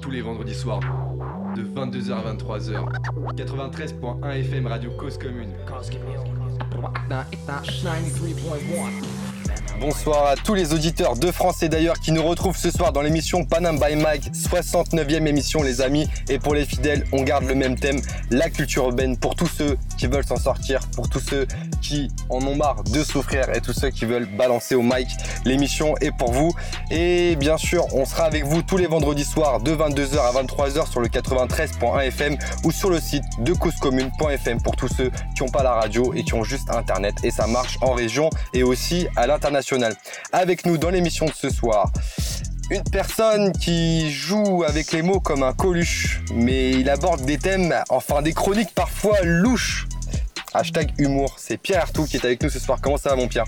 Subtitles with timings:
[0.00, 0.80] Tous les vendredis soirs,
[1.54, 5.50] de 22h à 23h, 93.1 FM Radio Cause Commune.
[9.80, 13.02] Bonsoir à tous les auditeurs de France et d'ailleurs qui nous retrouvent ce soir dans
[13.02, 16.08] l'émission Panam by Mike, 69e émission les amis.
[16.28, 18.00] Et pour les fidèles, on garde le même thème,
[18.30, 21.46] la culture urbaine pour tous ceux qui veulent s'en sortir, pour tous ceux
[21.80, 25.06] qui en ont marre de souffrir et tous ceux qui veulent balancer au mic.
[25.44, 26.52] L'émission est pour vous.
[26.90, 30.90] Et bien sûr, on sera avec vous tous les vendredis soirs de 22h à 23h
[30.90, 35.50] sur le 93.1 FM ou sur le site de causecommune.fm pour tous ceux qui n'ont
[35.50, 37.14] pas la radio et qui ont juste internet.
[37.22, 39.94] Et ça marche en région et aussi à l'international.
[40.32, 41.92] Avec nous dans l'émission de ce soir,
[42.72, 47.74] une personne qui joue avec les mots comme un coluche, mais il aborde des thèmes,
[47.90, 49.86] enfin des chroniques parfois louches.
[50.54, 52.78] Hashtag humour, c'est Pierre Artout qui est avec nous ce soir.
[52.82, 53.46] Comment ça va mon Pierre?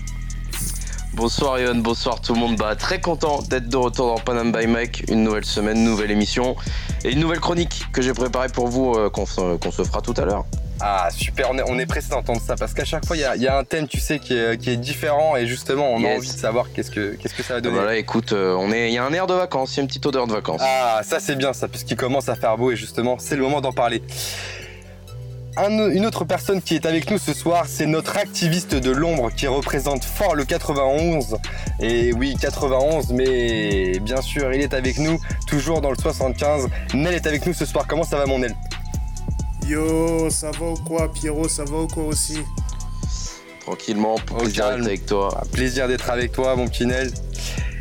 [1.13, 2.55] Bonsoir Yon, bonsoir tout le monde.
[2.57, 5.03] Bah, très content d'être de retour dans Panam by Mike.
[5.09, 6.55] Une nouvelle semaine, nouvelle émission
[7.03, 10.25] et une nouvelle chronique que j'ai préparée pour vous euh, qu'on se fera tout à
[10.25, 10.45] l'heure.
[10.81, 13.63] Ah super, on est, pressé d'entendre ça parce qu'à chaque fois il y a, un
[13.63, 17.15] thème tu sais qui est, différent et justement on a envie de savoir qu'est-ce que,
[17.15, 17.77] qu'est-ce que ça va donner.
[17.77, 19.81] Voilà écoute, euh, on est, il y a un air de vacances, il y a
[19.83, 20.59] une petite odeur de vacances.
[20.61, 23.61] Ah ça c'est bien ça puisqu'il commence à faire beau et justement c'est le moment
[23.61, 24.03] d'en parler
[25.57, 29.47] une autre personne qui est avec nous ce soir, c'est notre activiste de l'ombre qui
[29.47, 31.37] représente fort le 91.
[31.79, 36.67] Et oui, 91, mais bien sûr, il est avec nous, toujours dans le 75.
[36.93, 37.85] Nel est avec nous ce soir.
[37.87, 38.55] Comment ça va, mon Nel?
[39.67, 41.47] Yo, ça va ou quoi, Pierrot?
[41.47, 42.39] Ça va ou quoi aussi?
[43.61, 45.43] Tranquillement, plaisir d'être avec toi.
[45.51, 47.11] Plaisir d'être avec toi, mon petit Nel.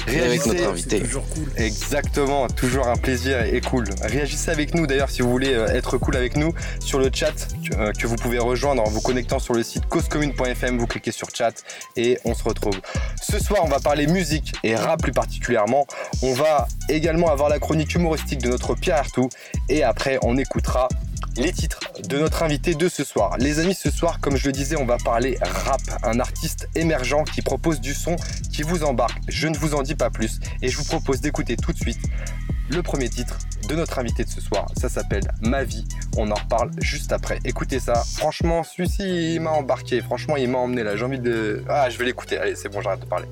[0.07, 1.01] Réagissez avec notre invité.
[1.01, 1.45] Toujours cool.
[1.57, 3.85] Exactement, toujours un plaisir et cool.
[4.03, 7.49] Réagissez avec nous d'ailleurs si vous voulez euh, être cool avec nous sur le chat
[7.79, 10.79] euh, que vous pouvez rejoindre en vous connectant sur le site causecommune.fm.
[10.79, 11.53] Vous cliquez sur chat
[11.97, 12.81] et on se retrouve.
[13.21, 15.87] Ce soir, on va parler musique et rap plus particulièrement.
[16.23, 19.29] On va également avoir la chronique humoristique de notre Pierre Artout
[19.69, 20.89] et après on écoutera
[21.37, 23.37] les titres de notre invité de ce soir.
[23.39, 27.25] Les amis, ce soir, comme je le disais, on va parler rap, un artiste émergent
[27.25, 28.17] qui propose du son
[28.53, 29.21] qui vous embarque.
[29.29, 32.01] Je ne vous en dis pas plus et je vous propose d'écouter tout de suite
[32.71, 34.67] le premier titre de notre invité de ce soir.
[34.77, 35.87] Ça s'appelle Ma vie.
[36.17, 37.39] On en reparle juste après.
[37.45, 38.03] Écoutez ça.
[38.17, 40.01] Franchement, celui-ci, il m'a embarqué.
[40.03, 40.97] Franchement, il m'a emmené là.
[40.97, 41.65] J'ai envie de.
[41.69, 42.39] Ah, je vais l'écouter.
[42.39, 43.27] Allez, c'est bon, j'arrête de parler.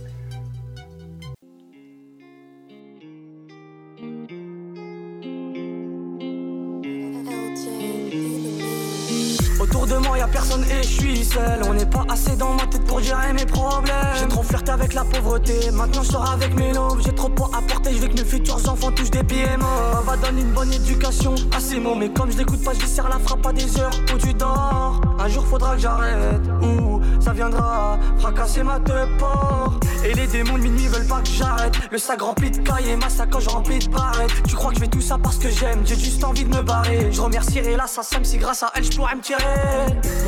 [9.87, 11.60] De moi, y'a personne et je suis seul.
[11.69, 13.97] On n'est pas assez dans ma tête pour gérer mes problèmes.
[14.19, 17.00] J'ai trop flirté avec la pauvreté, maintenant je sors avec mes lobes.
[17.04, 19.22] J'ai trop à porter, je veux que mes futurs enfants touchent des
[19.60, 22.87] On va donner une bonne éducation à ces mots, mais comme je l'écoute pas, je
[22.87, 25.00] serre la frappe à des heures où tu dors.
[25.19, 29.09] Un jour faudra que j'arrête, ou ça viendra fracasser ma tête
[30.04, 31.75] Et les démons de minuit veulent pas que j'arrête.
[31.91, 34.43] Le sac rempli de cahiers, ma sacoche remplie de barrettes.
[34.49, 36.62] Tu crois que je fais tout ça parce que j'aime, j'ai juste envie de me
[36.62, 37.09] barrer.
[37.10, 39.43] Je remercierai l'assassin si grâce à elle je pourrais me tirer.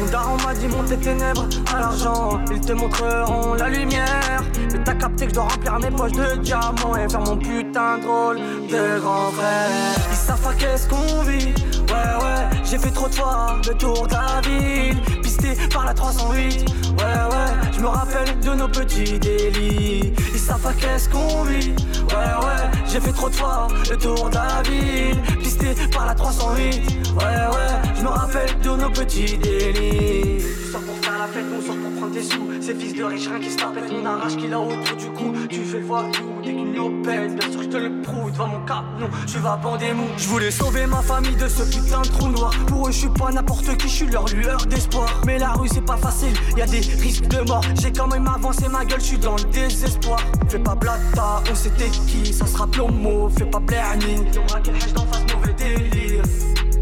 [0.00, 4.42] Mon daron m'a dit monte tes ténèbres à l'argent, ils te montreront la lumière.
[4.72, 7.98] Mais t'as capté que je dois remplir mes poches de diamants et faire mon putain
[7.98, 8.36] de rôle
[8.68, 9.94] de grand frère.
[10.10, 11.54] Ils savent pas qu'est-ce qu'on vit,
[11.88, 12.44] ouais ouais.
[12.64, 17.04] J'ai fait trop de fois le tour de la ville, pisté par la 308, ouais
[17.04, 17.70] ouais.
[17.72, 20.12] Je me rappelle de nos petits délits.
[20.44, 22.70] Savent pas qu'est-ce qu'on vit, ouais ouais.
[22.86, 27.24] J'ai fait trop de fois le tour de la ville, pisté par la 308, ouais
[27.24, 27.92] ouais.
[27.96, 30.44] Je me rappelle de nos petits délits.
[30.44, 32.46] Tu sors pour faire la fête, on sort pour prendre des sous.
[32.60, 35.32] Ces fils de riches, rien qui se tapent, on arrache qu'il a autour du cou.
[35.48, 36.10] Tu fais le voyou
[36.44, 38.84] dès qu'une lopette, bien sûr je te le prouve devant mon cap.
[39.00, 40.04] Non, tu vas bander mou.
[40.18, 42.52] Je voulais sauver ma famille de ce putain de trou noir.
[42.66, 45.08] Pour eux, je suis pas n'importe qui, je suis leur lueur d'espoir.
[45.24, 47.62] Mais la rue, c'est pas facile, y a des risques de mort.
[47.80, 50.20] J'ai quand même avancé ma gueule, je suis dans le désespoir.
[50.48, 53.28] Fais pas blata, on c'était qui, ça sera plomo.
[53.30, 54.26] Fais pas blerning.
[54.32, 56.22] Ils ont braqué le d'en face, mauvais délire.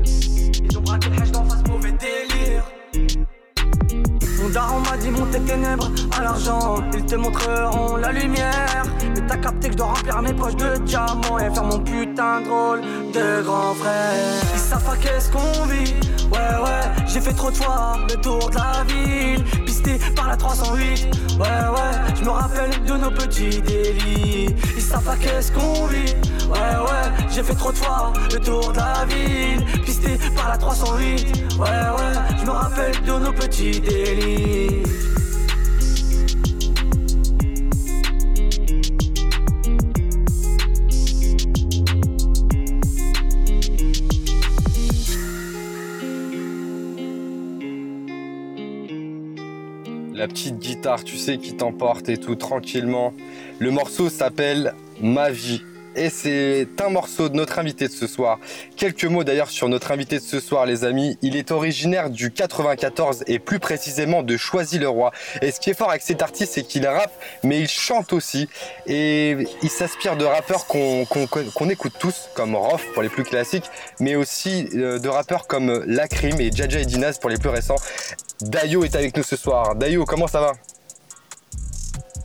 [0.04, 2.64] Ils ont braqué le d'en face, mauvais délire.
[4.42, 8.82] Mon daron m'a dit monte tes ténèbres à l'argent, ils te montreront la lumière.
[9.14, 12.40] Mais t'as capté que je dois remplir mes poches de diamants et faire mon putain
[12.40, 12.80] de rôle
[13.12, 14.42] de grand frère.
[14.52, 15.94] Ils savent pas qu'est-ce qu'on vit,
[16.32, 17.06] ouais ouais.
[17.06, 19.44] J'ai fait trop de fois le tour de la ville,
[19.82, 21.08] pisté par la 308,
[21.38, 22.14] ouais ouais.
[22.18, 24.54] Je me rappelle de nos petits délits.
[24.76, 26.14] Ils savent pas qu'est-ce qu'on vit,
[26.48, 27.26] ouais ouais.
[27.30, 31.26] J'ai fait trop de fois le tour de la ville, pisté par la 308,
[31.58, 32.36] ouais ouais.
[32.40, 34.82] Je me rappelle de nos petits délits.
[50.22, 53.12] La petite guitare, tu sais, qui t'emporte et tout tranquillement.
[53.58, 55.62] Le morceau s'appelle Ma vie.
[55.94, 58.38] Et c'est un morceau de notre invité de ce soir.
[58.76, 61.18] Quelques mots d'ailleurs sur notre invité de ce soir, les amis.
[61.20, 65.12] Il est originaire du 94 et plus précisément de Choisy-le-Roi.
[65.42, 67.12] Et ce qui est fort avec cet artiste, c'est qu'il rappe,
[67.42, 68.48] mais il chante aussi.
[68.86, 74.16] Et il s'inspire de rappeurs qu'on écoute tous, comme Rof pour les plus classiques, mais
[74.16, 77.76] aussi euh, de rappeurs comme Lacrim et Jaja et Dinaz pour les plus récents.
[78.40, 79.74] Dayo est avec nous ce soir.
[79.74, 80.52] Dayo, comment ça va?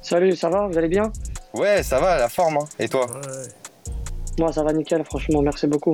[0.02, 0.68] Salut, ça va?
[0.68, 1.12] Vous allez bien?
[1.58, 2.58] Ouais, ça va, la forme.
[2.58, 2.66] Hein.
[2.80, 3.08] Et toi
[4.40, 5.94] Moi, ça va nickel, franchement, merci beaucoup.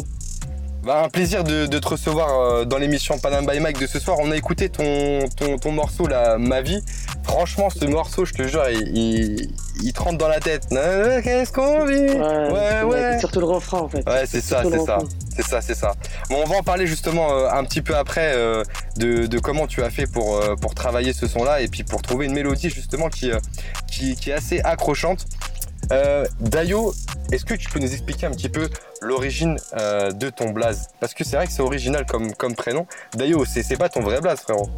[0.83, 4.17] Bah, un plaisir de, te recevoir euh, dans l'émission Panam by Mike de ce soir.
[4.19, 5.19] On a écouté ton,
[5.61, 6.83] ton, morceau, là, Ma vie.
[7.23, 9.49] Franchement, ce morceau, je te jure, il,
[9.81, 10.67] il, te rentre dans la tête.
[10.69, 11.95] Qu'est-ce qu'on vit?
[11.95, 13.17] Ouais, ouais.
[13.19, 14.05] Surtout le refrain, en fait.
[14.05, 14.97] Ouais, c'est ça, c'est ça.
[15.33, 15.93] C'est ça, c'est ça.
[16.29, 18.65] Bon, on va en parler justement euh, un petit peu après euh,
[18.97, 22.33] de, comment tu as fait pour, pour travailler ce son-là et puis pour trouver une
[22.33, 23.31] mélodie justement qui,
[23.89, 25.25] qui, qui est assez accrochante.
[25.93, 26.91] Euh, Dayo,
[27.31, 28.67] est-ce que tu peux nous expliquer un petit peu
[29.01, 30.87] l'origine euh, de ton blaze?
[30.99, 32.87] Parce que c'est vrai que c'est original comme, comme prénom.
[33.15, 34.69] Dayo, c'est pas ton vrai blaze, frérot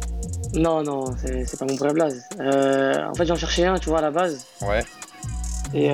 [0.54, 2.22] Non, non, c'est pas mon vrai blaze.
[2.38, 4.44] Euh, en fait, j'en cherchais un, tu vois, à la base.
[4.60, 4.84] Ouais.
[5.72, 5.88] Et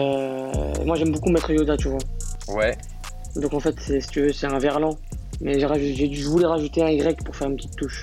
[0.85, 1.99] moi, j'aime beaucoup mettre Yoda, tu vois.
[2.49, 2.77] Ouais.
[3.37, 4.99] Donc en fait, si tu veux, c'est un verlan.
[5.41, 8.03] Mais je voulais rajouter un Y pour faire une petite touche.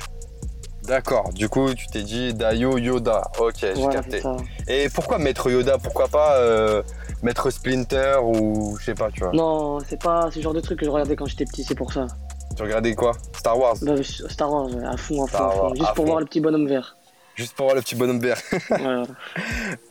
[0.89, 4.23] D'accord, du coup tu t'es dit Dayo Yoda, ok j'ai capté.
[4.67, 5.77] Et pourquoi Maître Yoda?
[5.77, 6.81] Pourquoi pas euh,
[7.23, 10.79] Maître Splinter ou je sais pas tu vois Non, c'est pas ce genre de truc
[10.79, 12.07] que je regardais quand j'étais petit, c'est pour ça.
[12.55, 13.13] Tu regardais quoi?
[13.37, 13.75] Star Wars?
[13.81, 16.97] Bah, Star Wars, à fond, à fond, juste pour voir le petit bonhomme vert.
[17.35, 18.41] Juste pour voir le petit bonhomme vert.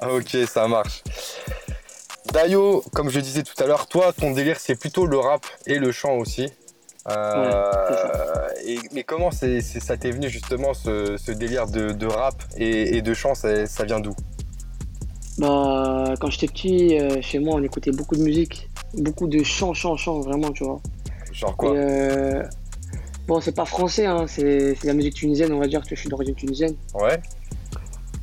[0.03, 1.03] ok, ça marche.
[2.33, 5.79] Dayo, comme je disais tout à l'heure, toi ton délire c'est plutôt le rap et
[5.79, 6.51] le chant aussi.
[7.11, 8.49] Euh,
[8.93, 14.01] mais comment ça t'est venu justement ce, délire de, rap et, de chant Ça, vient
[14.01, 14.15] d'où?
[15.39, 19.73] Bah, quand j'étais petit, euh, chez moi, on écoutait beaucoup de musique, beaucoup de chant,
[19.73, 20.81] chant, chant, vraiment, tu vois.
[21.33, 22.43] Genre quoi euh,
[23.29, 26.09] Bon, c'est pas français, hein, c'est, la musique tunisienne, on va dire que je suis
[26.09, 26.75] d'origine tunisienne.
[26.95, 27.21] Ouais.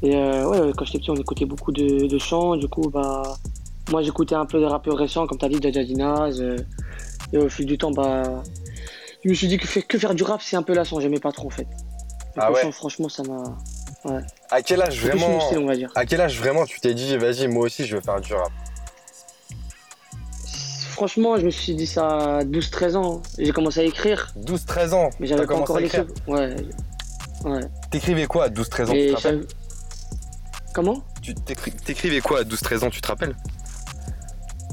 [0.03, 3.38] Et ouais, quand j'étais petit, on écoutait beaucoup de, de chants, du coup, bah,
[3.91, 6.44] moi j'écoutais un peu des rappeurs récents, comme t'as dit, Jaja Dinaz.
[7.31, 8.44] et au fil du temps, bah,
[9.25, 11.00] je me suis dit que, que faire du rap, c'est un peu lassant.
[11.00, 11.68] J'aimais pas trop en fait.
[12.38, 12.71] ah ouais.
[12.71, 13.57] franchement, ça m'a.
[14.06, 14.22] Ouais.
[14.52, 15.92] À quel âge vraiment on va dire.
[15.96, 18.52] À quel âge vraiment tu t'es dit, vas-y, moi aussi, je veux faire du rap?
[20.92, 23.22] Franchement, je me suis dit ça à 12-13 ans.
[23.38, 24.31] J'ai commencé à écrire.
[24.40, 25.10] 12-13 ans?
[25.19, 26.06] Mais j'avais pas encore l'écrire.
[26.28, 26.56] Ouais.
[27.44, 27.62] ouais.
[27.90, 29.48] T'écrivais quoi à 12-13 ans tu te rappelles?
[30.74, 31.04] Comment?
[31.22, 33.36] Tu t'écrivais quoi à 12-13 ans, tu te rappelles?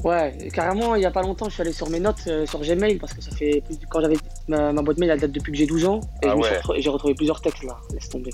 [0.03, 2.59] Ouais, carrément, il n'y a pas longtemps, je suis allé sur mes notes euh, sur
[2.59, 4.17] Gmail parce que ça fait plus quand j'avais
[4.49, 6.35] ma, boîte mail, elle date depuis que j'ai 12 ans et ah
[6.77, 8.31] j'ai retrouvé plusieurs textes là, laisse tomber.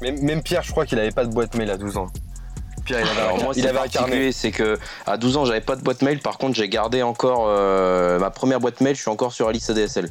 [0.00, 2.08] Même, Pierre, je crois qu'il avait pas de boîte mail à 12 ans.
[2.84, 5.76] Pierre, il avait, Alors moi, il avait particulier, c'est que à 12 ans, j'avais pas
[5.76, 6.18] de boîte mail.
[6.20, 8.94] Par contre, j'ai gardé encore euh, ma première boîte mail.
[8.94, 10.10] Je suis encore sur Alice ADSL.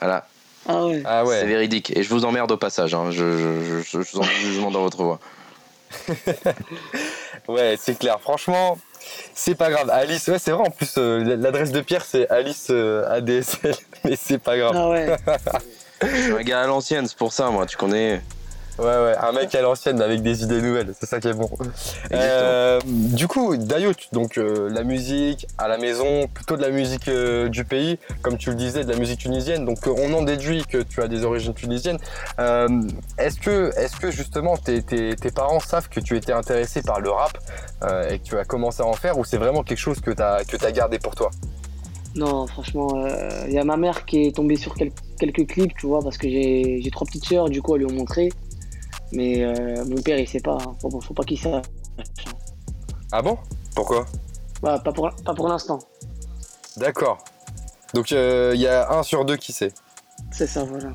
[0.00, 0.26] Voilà.
[0.68, 1.02] Ah ouais.
[1.04, 1.40] Ah ouais.
[1.40, 1.96] C'est véridique.
[1.96, 2.94] Et je vous emmerde au passage.
[2.94, 3.10] Hein.
[3.10, 5.20] Je, je, je, je, vous en jugement dans votre voix.
[7.48, 8.20] ouais, c'est clair.
[8.20, 8.78] Franchement,
[9.34, 9.90] c'est pas grave.
[9.90, 13.74] Alice, ouais, c'est vrai en plus, euh, l'adresse de Pierre c'est Alice euh, ADSL,
[14.04, 14.72] mais c'est pas grave.
[14.74, 15.16] Ah ouais.
[16.02, 18.20] Je suis un gars à l'ancienne, c'est pour ça, moi, tu connais.
[18.76, 21.48] Ouais, ouais, un mec à l'ancienne avec des idées nouvelles, c'est ça qui est bon.
[22.12, 27.06] Euh, du coup, Dayo, donc euh, la musique à la maison, plutôt de la musique
[27.06, 29.64] euh, du pays, comme tu le disais, de la musique tunisienne.
[29.64, 31.98] Donc on en déduit que tu as des origines tunisiennes.
[32.38, 34.82] est-ce que, est que justement tes,
[35.32, 37.38] parents savent que tu étais intéressé par le rap
[38.10, 40.22] et que tu as commencé à en faire, ou c'est vraiment quelque chose que tu
[40.22, 41.30] as, que as gardé pour toi?
[42.16, 43.06] Non, franchement,
[43.46, 46.28] il y a ma mère qui est tombée sur quelques clips, tu vois, parce que
[46.28, 48.30] j'ai trois petites sœurs, du coup, elles lui ont montré.
[49.14, 50.58] Mais euh, mon père, il sait pas.
[50.60, 50.74] Hein.
[50.80, 51.64] Faut, faut, pas qu'il sache.
[53.12, 53.38] Ah bon?
[53.74, 54.06] Pourquoi?
[54.62, 55.78] Bah, Pas pour, pas pour l'instant.
[56.76, 57.18] D'accord.
[57.94, 59.72] Donc il euh, y a un sur deux qui sait.
[60.32, 60.92] C'est ça, voilà.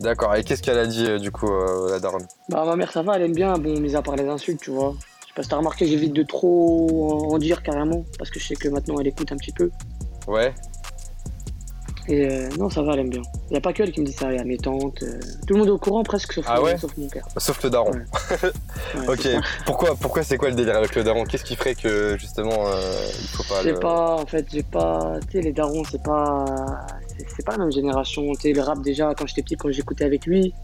[0.00, 0.34] D'accord.
[0.34, 1.50] Et qu'est-ce qu'elle a dit euh, du coup,
[1.88, 2.26] la daronne?
[2.48, 3.54] Bah ma mère, ça va, elle aime bien.
[3.54, 4.94] Bon, mis à part les insultes, tu vois.
[5.22, 8.48] Je sais pas si t'as remarqué, j'évite de trop en dire carrément, parce que je
[8.48, 9.70] sais que maintenant elle écoute un petit peu.
[10.26, 10.54] Ouais.
[12.08, 13.22] Et euh, non, ça va, elle aime bien.
[13.48, 15.02] Il n'y a pas que elle qui me dit ça, il y a mes tantes.
[15.02, 17.24] Euh, tout le monde est au courant presque, sauf, ah mon père.
[17.36, 17.92] Sauf le daron.
[19.08, 19.28] ok,
[19.66, 21.24] pourquoi, pourquoi c'est quoi le délire avec le daron?
[21.24, 23.62] Qu'est-ce qui ferait que justement euh, il faut pas.
[23.62, 25.18] Je sais pas, en fait, j'ai pas.
[25.30, 26.44] Tu sais, les darons, c'est pas.
[27.36, 28.32] C'est pas la même génération.
[28.32, 30.54] Tu sais, le rap déjà, quand j'étais petit, quand j'écoutais avec lui,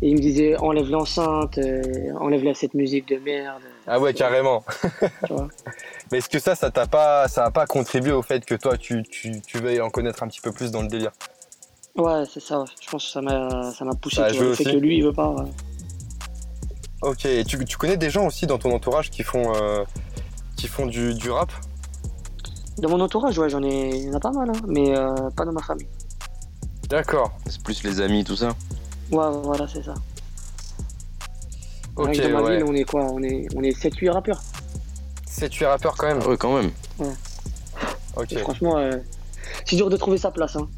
[0.00, 1.60] et il me disait enlève l'enceinte,
[2.18, 3.62] enlève cette musique de merde.
[3.86, 4.64] Ah ouais, carrément.
[5.26, 5.48] tu vois?
[6.12, 8.76] mais est-ce que ça, ça t'a pas, ça a pas contribué au fait que toi,
[8.76, 11.10] tu, tu, tu veuilles en connaître un petit peu plus dans le délire?
[11.96, 12.66] Ouais, c'est ça.
[12.82, 14.16] Je pense que ça m'a, ça m'a poussé.
[14.16, 15.34] Ça le fait que lui, il veut pas.
[17.00, 17.24] Ok.
[17.24, 19.84] Et tu, tu, connais des gens aussi dans ton entourage qui font, euh,
[20.56, 21.50] qui font du, du rap?
[22.76, 25.30] Dans mon entourage, ouais, j'en ai, il y en a pas mal, hein, mais euh,
[25.34, 25.88] pas dans ma famille.
[26.90, 27.32] D'accord.
[27.46, 28.48] C'est plus les amis, tout ça?
[29.10, 29.94] Ouais, voilà, c'est ça.
[31.96, 32.56] Ok, dans ma ouais.
[32.56, 33.04] ville, on est quoi?
[33.10, 34.42] On est, on est 7-8 rappeurs.
[35.38, 36.22] 7-8 rappeurs quand même.
[36.26, 36.70] Ouais, quand même.
[38.16, 38.32] Ok.
[38.32, 38.98] Et franchement, euh,
[39.64, 40.56] c'est dur de trouver sa place.
[40.56, 40.68] Hein.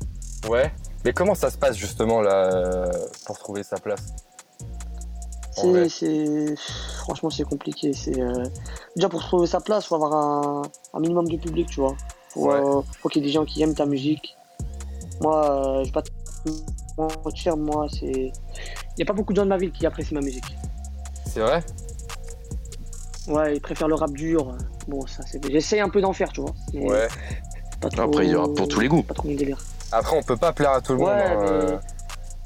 [0.48, 0.72] Ouais.
[1.04, 2.90] Mais comment ça se passe justement là
[3.26, 4.00] pour trouver sa place
[5.52, 6.54] C'est, c'est-
[7.00, 7.92] franchement, c'est compliqué.
[7.92, 8.44] C'est euh,
[8.96, 10.62] déjà pour trouver sa place, faut avoir un,
[10.94, 11.94] un minimum de public, tu vois.
[12.30, 12.54] Faut, Ouais.
[12.60, 14.36] euh, faut qu'il y ait des gens qui aiment ta musique.
[15.20, 16.10] Moi, euh, je vais pas te
[17.24, 20.14] mentir, moi, c'est, il y a pas beaucoup de gens de ma ville qui apprécient
[20.18, 20.56] ma musique.
[21.26, 21.62] C'est vrai?
[23.28, 24.54] Ouais, ils préfèrent le rap dur.
[24.88, 26.54] Bon, ça, c'est, j'essaye un peu d'en faire, tu vois.
[26.72, 27.08] mais Ouais.
[27.80, 29.02] Pas trop, Après, il y aura pour tous les goûts.
[29.02, 29.58] Pas trop mon délire.
[29.92, 31.08] Après, on peut pas plaire à tout le monde.
[31.08, 31.72] Ouais, hein, euh.
[31.72, 31.78] mais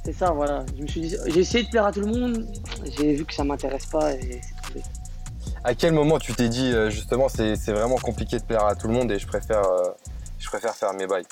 [0.04, 0.64] c'est ça, voilà.
[0.76, 2.46] Je me suis dit, j'ai essayé de plaire à tout le monde.
[2.96, 4.82] J'ai vu que ça m'intéresse pas et c'est tombé.
[5.64, 8.74] À quel moment tu t'es dit euh, justement c'est c'est vraiment compliqué de plaire à
[8.76, 9.88] tout le monde et je préfère euh,
[10.38, 11.26] je préfère faire mes bails?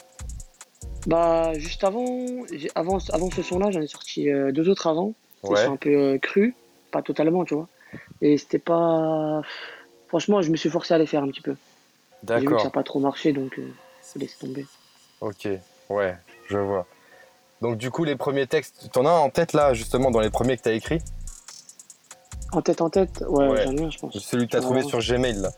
[1.06, 5.14] Bah, juste avant, j'ai- avant, avant ce son-là, j'en ai sorti euh, deux autres avant.
[5.44, 5.64] Ils Ouais.
[5.64, 6.54] sont un peu euh, crus,
[6.90, 7.68] pas totalement, tu vois.
[8.20, 9.42] Et c'était pas.
[10.08, 11.56] Franchement, je me suis forcé à les faire un petit peu.
[12.28, 12.64] J'ai vu que ça D'accord.
[12.64, 13.68] n'a pas trop marché, donc euh,
[14.16, 14.66] laissé tomber.
[15.20, 15.48] Ok.
[15.88, 16.16] Ouais.
[16.48, 16.86] Je vois.
[17.62, 20.30] Donc du coup les premiers textes, t'en as un en tête là justement dans les
[20.30, 21.00] premiers que t'as écrit
[22.52, 23.64] En tête, en tête, ouais, Ouais.
[23.64, 24.18] j'en ai un, je pense.
[24.18, 25.50] Celui que t'as trouvé sur Gmail là.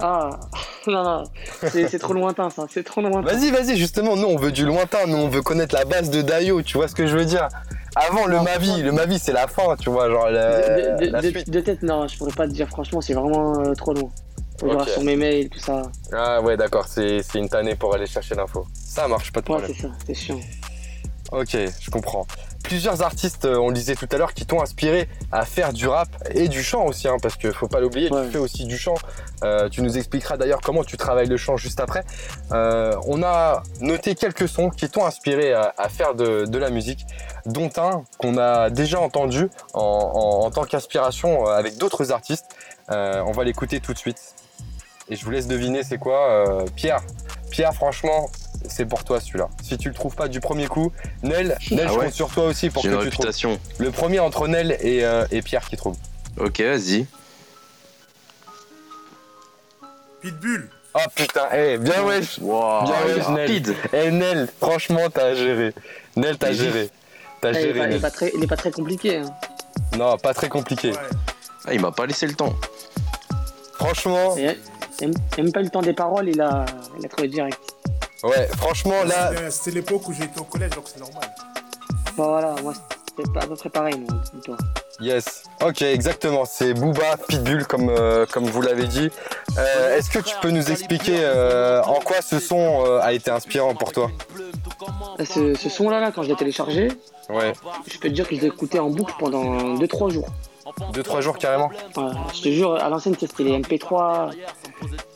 [0.00, 0.38] Ah,
[0.86, 1.24] non, non,
[1.70, 3.22] c'est c'est trop lointain, ça, c'est trop lointain.
[3.22, 6.22] Vas-y vas-y justement nous on veut du lointain, nous on veut connaître la base de
[6.22, 7.48] Dayo, tu vois ce que je veux dire?
[8.06, 11.20] Avant le Mavi, le Mavi c'est la fin, tu vois genre la, de, de- la
[11.20, 11.50] de- suite.
[11.50, 14.10] de tête, non, je pourrais pas te dire, franchement, c'est vraiment euh, trop loin.
[14.60, 14.80] Faut que je Ok.
[14.80, 15.82] regarde sur mes mails, tout ça.
[16.12, 18.66] Ah ouais d'accord, c'est une tannée pour aller chercher l'info.
[18.74, 19.76] Ça marche pas de Ouais, problème.
[19.76, 20.40] c'est ça, c'est chiant.
[21.32, 21.50] Ok,
[21.80, 22.26] je comprends.
[22.68, 25.88] Plusieurs artistes, euh, on le disait tout à l'heure, qui t'ont inspiré à faire du
[25.88, 28.26] rap et du chant aussi, hein, parce que faut pas l'oublier, Ouais.
[28.26, 28.94] tu fais aussi du chant.
[29.42, 32.04] Euh, tu nous expliqueras d'ailleurs comment tu travailles le chant juste après.
[32.52, 36.68] Euh, on a noté quelques sons qui t'ont inspiré à, à faire de, de la
[36.68, 37.06] musique,
[37.46, 42.44] dont un qu'on a déjà entendu en, en- en tant qu'inspiration avec d'autres artistes.
[42.90, 44.18] Euh, on va l'écouter tout de suite.
[45.08, 46.64] Et je vous laisse deviner c'est quoi.
[46.76, 47.00] Pierre,
[47.50, 48.28] Pierre, franchement,
[48.68, 49.48] c'est pour toi celui-là.
[49.62, 52.28] Si tu le trouves pas du premier coup, Nel, Nel, Ah je ouais compte sur
[52.30, 53.10] toi aussi pour que une tu trouves.
[53.10, 53.60] réputation.
[53.78, 55.96] Le premier entre Nel et, euh, et Pierre qui trouve.
[56.38, 57.06] Ok, vas-y.
[60.22, 60.68] Pitbull.
[60.94, 62.38] Oh putain, eh, bien wesh.
[62.40, 63.22] Wow, Bien est ouais, Nel.
[63.22, 63.74] rapide.
[63.92, 65.72] Eh Nel, franchement, t'as géré.
[66.16, 66.90] Nel, t'as géré.
[67.40, 69.16] T'as Eh, il, est géré, pas, il est pas très, il est pas très compliqué.
[69.18, 69.30] hein.
[69.96, 70.90] Non, pas très compliqué.
[70.90, 70.98] Ouais.
[71.66, 72.54] Ah, il m'a pas laissé le temps.
[73.74, 74.56] Franchement, Et,
[75.00, 75.06] il
[75.38, 76.64] a même pas eu le temps des paroles, il a,
[76.98, 77.60] il a trouvé direct.
[78.24, 81.28] Ouais, franchement, là, C'était- l'époque où j'étais au collège, donc c'est normal.
[82.16, 82.74] Bon, voilà, moi,
[83.08, 84.56] c'était pas à peu près pareil, moi, comme toi.
[85.00, 85.44] yes.
[85.64, 86.44] Ok, exactement.
[86.44, 89.10] C'est Booba, Pitbull, comme, euh, comme vous l'avez dit.
[89.56, 93.30] Euh, Est-ce que tu peux nous expliquer euh, en quoi ce son euh, a été
[93.30, 94.10] inspirant pour toi?
[95.24, 96.88] Ce, ce son-là, là, quand je l'ai téléchargé,
[97.28, 97.52] Ouais,
[97.86, 100.28] je peux te dire que je l'ai écouté en boucle pendant 2-3 jours.
[100.92, 101.70] Deux, trois jours carrément.
[101.96, 104.32] Ouais, je te jure, à l'ancienne, c'était les MP3.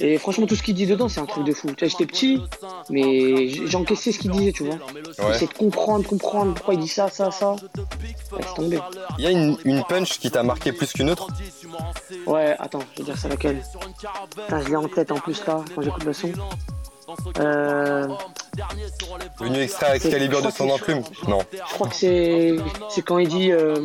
[0.01, 1.69] Et franchement, tout ce qu'il dit dedans, c'est un truc de fou.
[1.69, 2.43] Tu vois, j'étais petit,
[2.91, 4.75] mais j'encaissais ce qu'il disait, tu vois.
[4.75, 5.33] Ouais.
[5.33, 7.57] J'essayais de comprendre, comprendre pourquoi il dit ça, ça, ça.
[8.37, 8.79] Laisse tomber.
[9.19, 11.29] Il y a une, une punch qui t'a marqué plus qu'une autre?
[12.27, 13.63] Ouais, attends, je vais dire ça laquelle.
[14.31, 16.33] Putain, je l'ai en tête en plus là, quand j'écoute le son.
[17.39, 18.07] Euh,
[19.41, 21.41] Venu extraire Excalibur de son enclume Non.
[21.53, 22.57] je crois que c'est
[22.91, 23.77] c'est quand il dit, euh,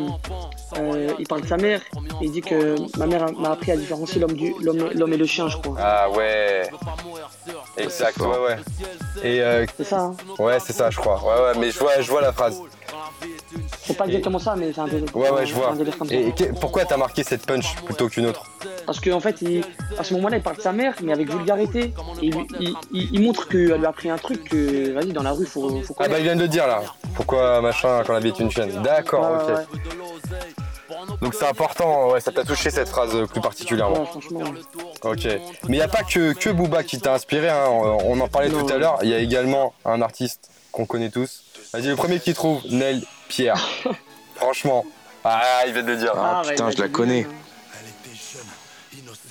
[0.78, 1.82] euh, il parle de sa mère,
[2.22, 5.26] il dit que ma mère m'a appris à différencier l'homme du l'homme l'homme et le
[5.26, 5.76] chien, je crois.
[5.80, 6.70] Ah ouais.
[7.78, 8.58] Exact, ouais, ouais.
[9.24, 10.16] Et euh, C'est ça, hein.
[10.40, 11.22] ouais, c'est ça, je crois.
[11.24, 12.60] Ouais, ouais, mais je vois, je vois la phrase.
[13.88, 15.16] C'est pas exactement ça, mais c'est un délire.
[15.16, 15.74] Ouais, ouais, je vois.
[16.12, 18.44] Et que- pourquoi t'as marqué cette punch plutôt qu'une autre
[18.86, 19.64] Parce qu'en fait, il,
[19.98, 21.94] à ce moment-là, il parle de sa mère, mais avec vulgarité.
[22.22, 25.24] Et il, il, il- il montre qu'elle lui a appris un truc que, vas-y, dans
[25.24, 26.82] la rue, faut, faut Ah bah il vient de le dire là.
[27.16, 29.56] Pourquoi machin quand la vie est une chaîne D'accord, ok.
[29.56, 34.02] ouais, Donc c'est important, ouais, ça t'a touché cette phrase euh, plus particulièrement.
[34.02, 34.42] ouais, franchement.
[35.04, 35.24] Ok.
[35.26, 35.40] Mais
[35.70, 37.66] il n'y a pas que, que Booba qui t'a inspiré, hein.
[37.70, 38.66] on en parlait Non.
[38.66, 39.00] tout à l'heure.
[39.04, 41.44] Il y a également un artiste qu'on connaît tous.
[41.74, 43.68] Vas-y, le premier qui trouve, Nel Pierre.
[44.36, 44.86] Franchement.
[45.24, 46.14] Ah, il vient de le dire.
[46.16, 47.28] Ah, ouais, putain, je la connais.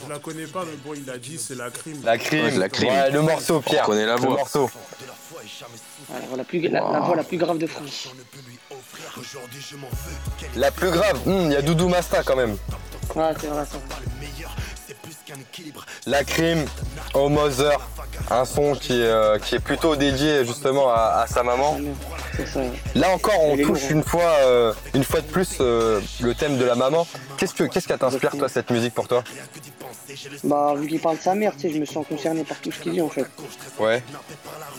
[0.04, 2.00] Je la connais pas, mais bon, il a dit c'est la crime.
[2.04, 2.44] La crime.
[2.44, 2.88] Ouais, la crime.
[2.90, 3.84] Ouais, le morceau, Pierre.
[3.84, 4.36] On connaît la Le voix.
[4.36, 4.64] morceau.
[4.64, 8.08] Ouais, la, voix la, plus, la, la voix la plus grave de France.
[10.54, 12.56] La plus grave, hmm, il y a Doudou Masta quand même.
[13.14, 13.78] Ouais, c'est vrai, ça.
[16.06, 16.64] La crime,
[17.14, 17.80] au Mother,
[18.30, 21.78] un son qui est, euh, qui est plutôt dédié justement à, à sa maman.
[22.94, 23.94] Là encore, on touche hein.
[23.94, 27.06] une fois, euh, une fois de plus euh, le thème de la maman.
[27.38, 29.22] Qu'est-ce que qu'est-ce qui t'inspire toi cette musique pour toi
[30.44, 32.70] Bah, vu qu'il parle de sa mère, tu sais, je me sens concerné par tout
[32.72, 33.26] ce qu'il dit en fait.
[33.78, 34.02] Ouais.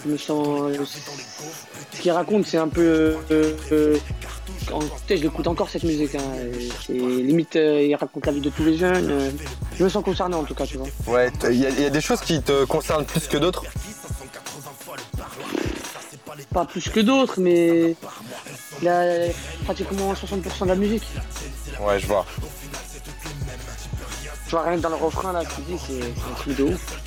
[0.05, 0.47] Je me sens.
[0.71, 0.85] euh,
[1.93, 3.17] Ce qu'il raconte, c'est un peu.
[3.31, 3.97] euh, euh,
[4.73, 6.15] en- je l'écoute encore cette musique.
[6.15, 6.21] Hein,
[6.85, 9.09] c'est limite, euh, il raconte la vie de tous les jeunes.
[9.11, 9.31] euh,
[9.77, 10.87] je me sens concerné en tout cas, tu vois.
[11.07, 13.63] Ouais, il y, y a des choses qui te concernent plus que d'autres
[16.53, 17.95] Pas plus que d'autres, mais.
[18.81, 19.29] Il a
[19.65, 21.03] pratiquement 60% de la musique.
[21.79, 22.25] Ouais, je vois.
[24.45, 27.06] Tu vois, rien dans le refrain là, tu dis, c'est un truc de ouf.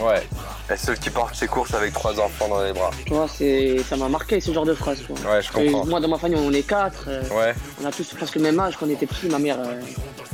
[0.00, 0.22] Ouais.
[0.68, 2.90] La seule qui porte ses courses avec trois enfants dans les bras.
[3.06, 4.98] Tu vois, c'est, ça m'a marqué ce genre de phrase.
[5.06, 5.32] Tu vois.
[5.34, 5.86] Ouais, je Et comprends.
[5.86, 7.04] moi, dans ma famille, on est quatre.
[7.08, 8.76] euh, Ouais, on a tous presque le même âge.
[8.76, 9.80] Quand on était petits, ma mère, euh,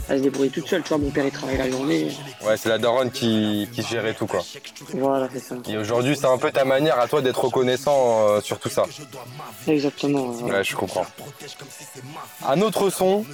[0.08, 0.82] elle se débrouillait toute seule.
[0.82, 2.08] Tu vois, mon père, il travaillait la journée.
[2.46, 4.40] ouais, c'est la daronne qui, qui gérait tout, quoi.
[4.94, 5.54] Voilà, c'est ça.
[5.68, 8.84] Et aujourd'hui, c'est un peu ta manière à toi d'être reconnaissant euh, sur tout ça.
[9.68, 10.30] Exactement.
[10.30, 11.06] Ouais, je comprends.
[12.48, 13.24] Un autre son,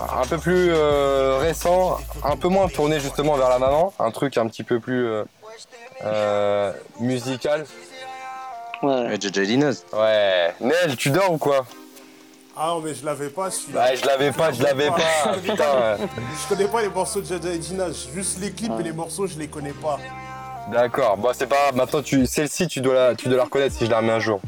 [0.00, 4.36] un peu plus euh, récent, un peu moins tourné justement vers la maman, un truc
[4.36, 5.06] un petit peu plus
[6.04, 7.66] euh, euh, musical.
[8.82, 9.14] Ouais.
[9.14, 9.84] Et JJ Dinaz.
[9.92, 10.54] Ouais.
[10.60, 11.64] Nel, tu dors ou quoi?
[12.56, 13.80] Ah non, mais je l'avais pas celui-là.
[13.80, 15.36] Bah, je l'avais pas, je l'avais pas.
[15.42, 15.96] Putain.
[15.98, 19.26] Je connais pas les morceaux de Jaja et Dina, juste les clips et les morceaux,
[19.26, 19.98] je les connais pas.
[20.70, 21.16] D'accord.
[21.16, 21.76] Bon, c'est pas grave.
[21.76, 24.20] Maintenant, tu, celle-ci, tu dois la, tu dois la reconnaître si je la remets un
[24.20, 24.40] jour.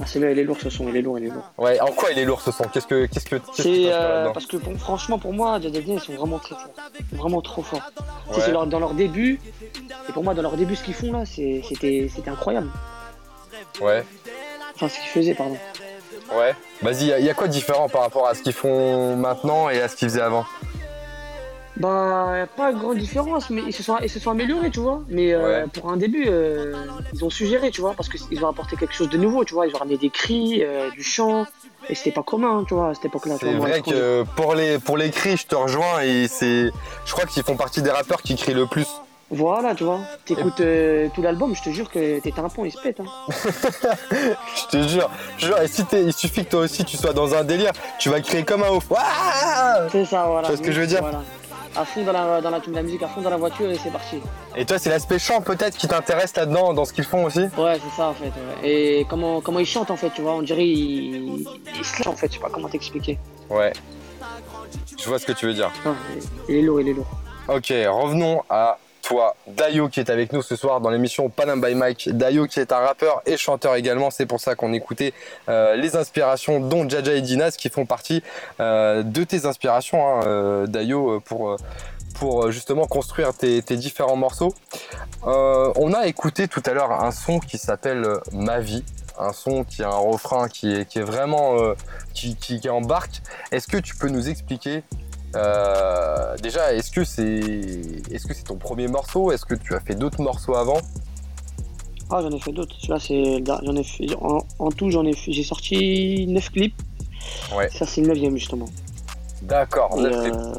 [0.00, 1.50] Ah, celui-là, il est lourd ce son, il est lourd, il est lourd.
[1.58, 1.80] Ouais.
[1.80, 2.64] En quoi il est lourd ce son?
[2.64, 6.38] Qu'est-ce que, qu'est-ce que, C'est euh, parce que bon, franchement, pour moi, ils sont vraiment
[6.38, 6.68] très forts.
[7.12, 7.90] Vraiment trop forts.
[8.30, 8.36] Ouais.
[8.40, 9.40] c'est leur- dans leur début,
[10.08, 12.68] et pour moi, dans leur début, ce qu'ils font là, c'était incroyable.
[13.80, 14.04] Ouais.
[14.74, 15.56] Enfin, ce qu'ils faisaient, pardon.
[16.36, 16.54] Ouais.
[16.82, 19.80] Vas-y, il y, a quoi de différent par rapport à ce qu'ils font maintenant et
[19.80, 20.44] à ce qu'ils faisaient avant?
[21.78, 25.02] Bah, pas de grande différence, mais ils se sont, ils se sont améliorés, tu vois.
[25.08, 25.66] Mais euh, Ouais.
[25.72, 26.74] pour un début, euh,
[27.12, 29.66] ils ont suggéré, tu vois, parce qu'ils ont apporté quelque chose de nouveau, tu vois.
[29.66, 31.46] Ils ont ramené des cris, euh, du chant,
[31.88, 33.36] et c'était pas commun, tu vois, à cette époque-là.
[33.40, 36.70] C'est vrai que pour les, pour les cris, je te rejoins et c'est.
[37.06, 38.86] Je crois qu'ils font partie des rappeurs qui crient le plus.
[39.30, 40.00] Voilà, tu vois.
[40.24, 43.00] T'écoutes euh, tout l'album, je te jure que tes tympans, ils se pètent.
[43.00, 43.04] Hein.
[44.56, 45.10] Je te jure.
[45.36, 48.08] Je jure, et si il suffit que toi aussi tu sois dans un délire, tu
[48.08, 48.86] vas crier comme un ouf.
[49.92, 50.48] C'est ça, voilà.
[50.48, 51.00] Tu vois ce que je veux dire?
[51.02, 51.20] Voilà.
[51.78, 53.92] À fond dans la, dans la, la musique, à fond dans la voiture, et c'est
[53.92, 54.16] parti.
[54.56, 57.42] Et toi, c'est l'aspect chant peut-être qui t'intéresse là-dedans, dans ce qu'ils font aussi?
[57.56, 58.24] Ouais, c'est ça, en fait.
[58.26, 58.68] ouais.
[58.68, 60.32] Et comment, comment ils chantent, en fait, tu vois.
[60.32, 62.26] On dirait ils, ils se lâchent, en fait.
[62.26, 63.16] Je sais pas comment t'expliquer.
[63.48, 63.72] Ouais.
[64.98, 65.70] Je vois ce que tu veux dire.
[65.86, 65.90] Ah,
[66.48, 67.06] il est lourd, il est lourd.
[67.46, 68.76] Ok, revenons à
[69.46, 72.10] Dayo, qui est avec nous ce soir dans l'émission Panam by Mike.
[72.10, 74.10] Dayo, qui est un rappeur et chanteur également.
[74.10, 75.12] C'est pour ça qu'on écoutait
[75.48, 78.22] euh, les inspirations, dont Jaja et Dinaz, qui font partie
[78.60, 81.56] euh, de tes inspirations, hein, euh, Dayo, pour,
[82.50, 84.52] justement construire tes, différents morceaux.
[85.22, 88.84] On a écouté tout à l'heure un son qui s'appelle Ma vie.
[89.20, 91.56] Un son qui a un refrain qui est, vraiment.
[92.14, 93.22] qui embarque.
[93.52, 94.82] Est-ce que tu peux nous expliquer
[95.36, 97.22] euh, déjà, est-ce que c'est
[98.10, 99.30] est-ce que c'est ton premier morceau?
[99.32, 100.80] Est-ce que tu as fait d'autres morceaux avant?
[102.10, 102.74] Ah, j'en ai fait d'autres.
[102.78, 103.44] Celui-là, c'est.
[103.64, 104.06] J'en ai fait.
[104.20, 105.32] En, en tout, j'en ai fait.
[105.32, 106.82] J'ai sorti 9 clips.
[107.54, 107.68] Ouais.
[107.70, 108.68] Ça, c'est le 9 justement.
[109.42, 109.94] D'accord.
[109.98, 110.54] Euh,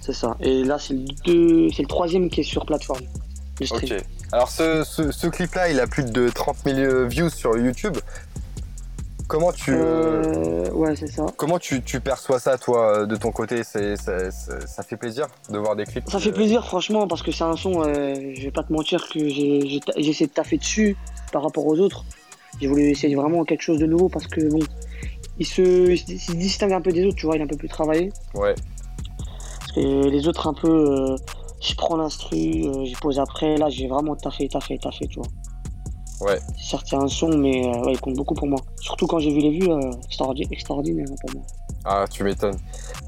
[0.00, 0.36] c'est ça.
[0.40, 1.68] Et là, c'est le, deux...
[1.74, 3.00] c'est le troisième qui est sur plateforme.
[3.60, 3.98] Le stream.
[3.98, 4.04] Ok.
[4.32, 7.96] Alors ce, ce, ce clip-là, il a plus de 30 000 views sur YouTube.
[9.28, 11.24] Comment tu Euh, ouais, c'est ça.
[11.36, 13.64] comment tu, tu perçois ça toi de ton côté?
[13.64, 16.08] C'est ça, ça- ça fait plaisir de voir des clips.
[16.10, 18.72] Ça fait euh, plaisir, franchement, parce que c'est un son, euh, je vais pas te
[18.72, 20.96] mentir que j'ai j'ai ta- j'ai essayé de taffer dessus
[21.32, 22.04] par rapport aux autres.
[22.60, 24.60] J'ai voulu essayer vraiment quelque chose de nouveau parce que, bon,
[25.38, 27.44] il se, il se- il se distingue un peu des autres, tu vois, il est
[27.44, 28.12] un peu plus travaillé.
[28.34, 28.54] Ouais.
[29.60, 31.16] Parce que les autres, un peu, euh,
[31.60, 33.56] je prends l'instru, euh, j'y pose après.
[33.56, 35.28] Là, j'ai vraiment taffé, taffé, taffé, tu vois.
[36.20, 36.38] Ouais.
[36.56, 38.60] J'ai sorti un son, mais euh, ouais, il compte beaucoup pour moi.
[38.80, 41.42] Surtout quand j'ai vu les vues, euh, extraordi- extraordinaire hein, pour moi.
[41.84, 42.56] Ah, tu m'étonnes.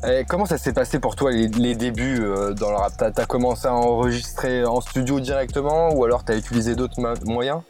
[0.07, 2.93] Eh, comment ça s'est passé pour toi les, les débuts euh, dans le rap?
[2.99, 7.63] T'as as commencé à enregistrer en studio directement ou alors t'as utilisé d'autres moyens?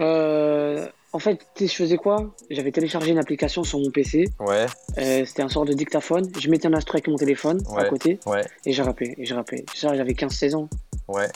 [0.00, 2.30] Euh, en fait, je faisais quoi?
[2.50, 4.24] J'avais téléchargé une application sur mon PC.
[4.40, 4.66] Ouais,
[4.98, 6.28] Euh, C'était un sort de dictaphone.
[6.40, 7.82] Je mettais un instru avec mon téléphone Ouais.
[7.82, 9.14] à côté ouais, et je rappais.
[9.18, 9.64] Et je rappais.
[9.74, 10.68] Ça, j'avais 15-16 ans.
[11.08, 11.28] ouais,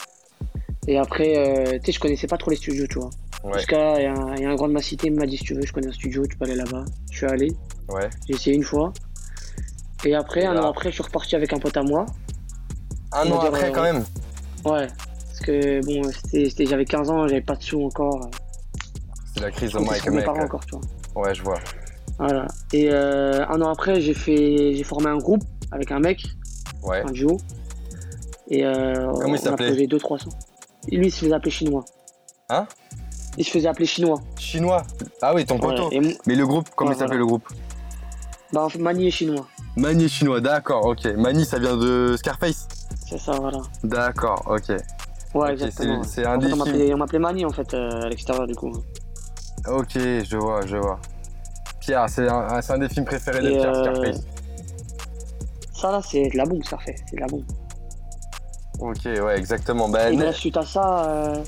[0.89, 3.11] Et après, euh, tu sais, je connaissais pas trop les studios, tu vois.
[3.43, 5.13] ouais, Jusqu'à, il y, a un- il y a un grand de ma cité, il
[5.13, 6.83] m'a dit si tu veux, je connais un studio, tu peux aller là-bas.
[7.11, 7.51] Je suis allé,
[7.89, 8.09] ouais.
[8.27, 8.91] j'ai essayé une fois.
[10.03, 12.07] Et après, un an après, je suis reparti avec un pote à moi.
[13.11, 14.03] Un an après euh, quand même
[14.65, 14.87] Ouais.
[15.27, 18.27] Parce que bon, c'était, j'avais 15 ans, j'avais pas de sous encore.
[19.35, 20.25] C'est la crise comptais Mike sur mes mec.
[20.25, 21.23] parents encore, tu vois.
[21.23, 21.59] Ouais, je vois.
[22.17, 22.47] Voilà.
[22.73, 26.25] Et euh, un an après, j'ai fait, j'ai formé un groupe avec un mec,
[26.81, 27.03] Ouais.
[27.05, 27.37] un duo.
[28.49, 29.69] Et euh, Comment il on a s'appelait?
[29.69, 30.29] posé 2-3 sons.
[30.87, 31.83] Et lui, il se faisait appeler chinois.
[32.49, 32.65] Hein
[33.37, 34.19] Il se faisait appeler chinois.
[34.37, 34.83] Chinois.
[35.21, 35.89] Ah oui, ton poteau.
[35.89, 36.17] Ouais.
[36.25, 37.19] Mais le groupe, comment Ouais, il s'appelle voilà.
[37.19, 37.47] le groupe
[38.51, 39.45] bah, en fait, Mani est chinois.
[39.75, 41.05] Mani chinois, d'accord, ok.
[41.15, 42.67] Mani, ça vient de Scarface
[43.07, 43.59] C'est ça, voilà.
[43.83, 44.75] D'accord, ok.
[45.35, 46.01] Ouais, exactement.
[46.03, 48.09] c'est- un En fait, des on films- m'appelait- on m'appelait Mani en fait euh, à
[48.09, 48.71] l'extérieur du coup.
[49.67, 50.99] Ok, je vois, je vois.
[51.79, 54.21] Pierre, c'est un, des films préférés de Pierre, euh, Scarface.
[55.75, 56.95] Ça là, c'est de la bombe, ça fait.
[57.07, 57.43] C'est de la bombe.
[58.79, 59.89] Ok, ouais, exactement.
[59.89, 61.43] Bah, Et bah, suite à ça, euh,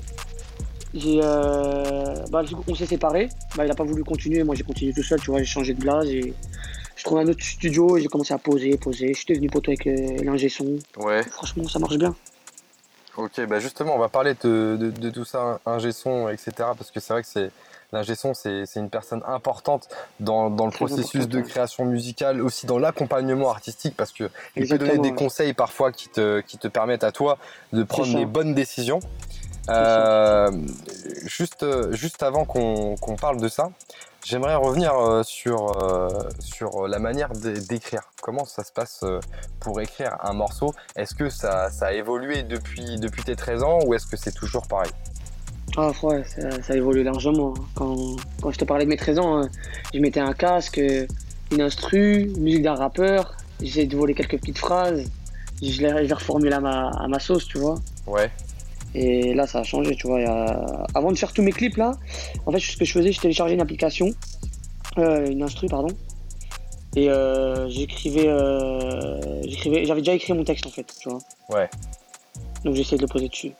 [0.94, 1.20] j'ai.
[1.24, 3.30] Euh, bah, du coup, on s'est séparés.
[3.56, 4.44] Bah, il a pas voulu continuer.
[4.44, 5.20] Moi, j'ai continué tout seul.
[5.22, 6.10] Tu vois, j'ai changé de blase.
[6.10, 6.34] Et...
[6.96, 9.13] Je trouvais un autre studio et j'ai commencé à poser, poser.
[9.13, 10.78] Je suis devenu poteau avec euh, l'ingé son.
[10.98, 11.24] ouais.
[11.24, 12.13] Franchement, ça marche bien.
[13.17, 16.52] Ok, bah justement, on va parler de, de- de tout ça, ingé son, etc.
[16.58, 17.52] Parce que c'est vrai que c'est
[17.93, 19.88] l'ingé son, c'est une personne importante
[20.19, 24.77] dans, dans le processus de création musicale, aussi dans l'accompagnement artistique, parce que il peut
[24.77, 27.38] donner des conseils parfois qui te, qui te permettent à toi
[27.73, 28.99] de prendre les bonnes décisions.
[29.69, 30.51] Euh,
[31.25, 33.69] juste, juste avant qu'on parle de ça,
[34.25, 38.01] j'aimerais revenir euh, sur, euh, sur la manière d'é- d'écrire.
[38.21, 39.04] Comment ça se passe
[39.60, 40.73] pour écrire un morceau?
[40.95, 44.32] Est-ce que ça, ça a évolué depuis, depuis tes 13 ans ou est-ce que c'est
[44.34, 44.91] toujours pareil?
[45.78, 47.54] Ah ouais, ça, ça évolue largement.
[47.58, 47.64] hein.
[47.76, 47.96] Quand,
[48.42, 49.50] quand je te parlais de mes 13 ans, hein,
[49.94, 51.08] je mettais un casque, euh,
[51.52, 55.04] une instru, une musique d'un rappeur, j'essayais de voler quelques petites phrases,
[55.62, 57.76] je les, je les reformulais à ma, à ma sauce, tu vois.
[58.08, 58.30] Ouais,
[58.96, 60.20] Et là, ça a changé, tu vois.
[60.28, 61.94] a- Avant de faire tous mes clips, là,
[62.46, 64.10] en fait, ce que je faisais, je téléchargeais une application,
[64.98, 65.96] euh, une instru, pardon,
[66.98, 71.20] et euh, j'écrivais, euh, j'écrivais, j'avais déjà écrit mon texte, en fait, tu vois.
[71.50, 71.70] ouais.
[72.66, 73.54] Donc j'essaie de le poser dessus.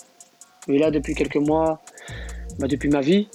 [0.68, 1.82] Et là, depuis quelques mois,
[2.60, 3.28] bah, depuis ma vie,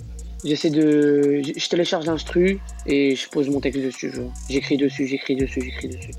[0.44, 1.40] j'essaie de.
[1.56, 4.12] Je télécharge l'instru et je pose mon texte dessus.
[4.48, 6.12] J'écris dessus, j'écris dessus, j'écris dessus.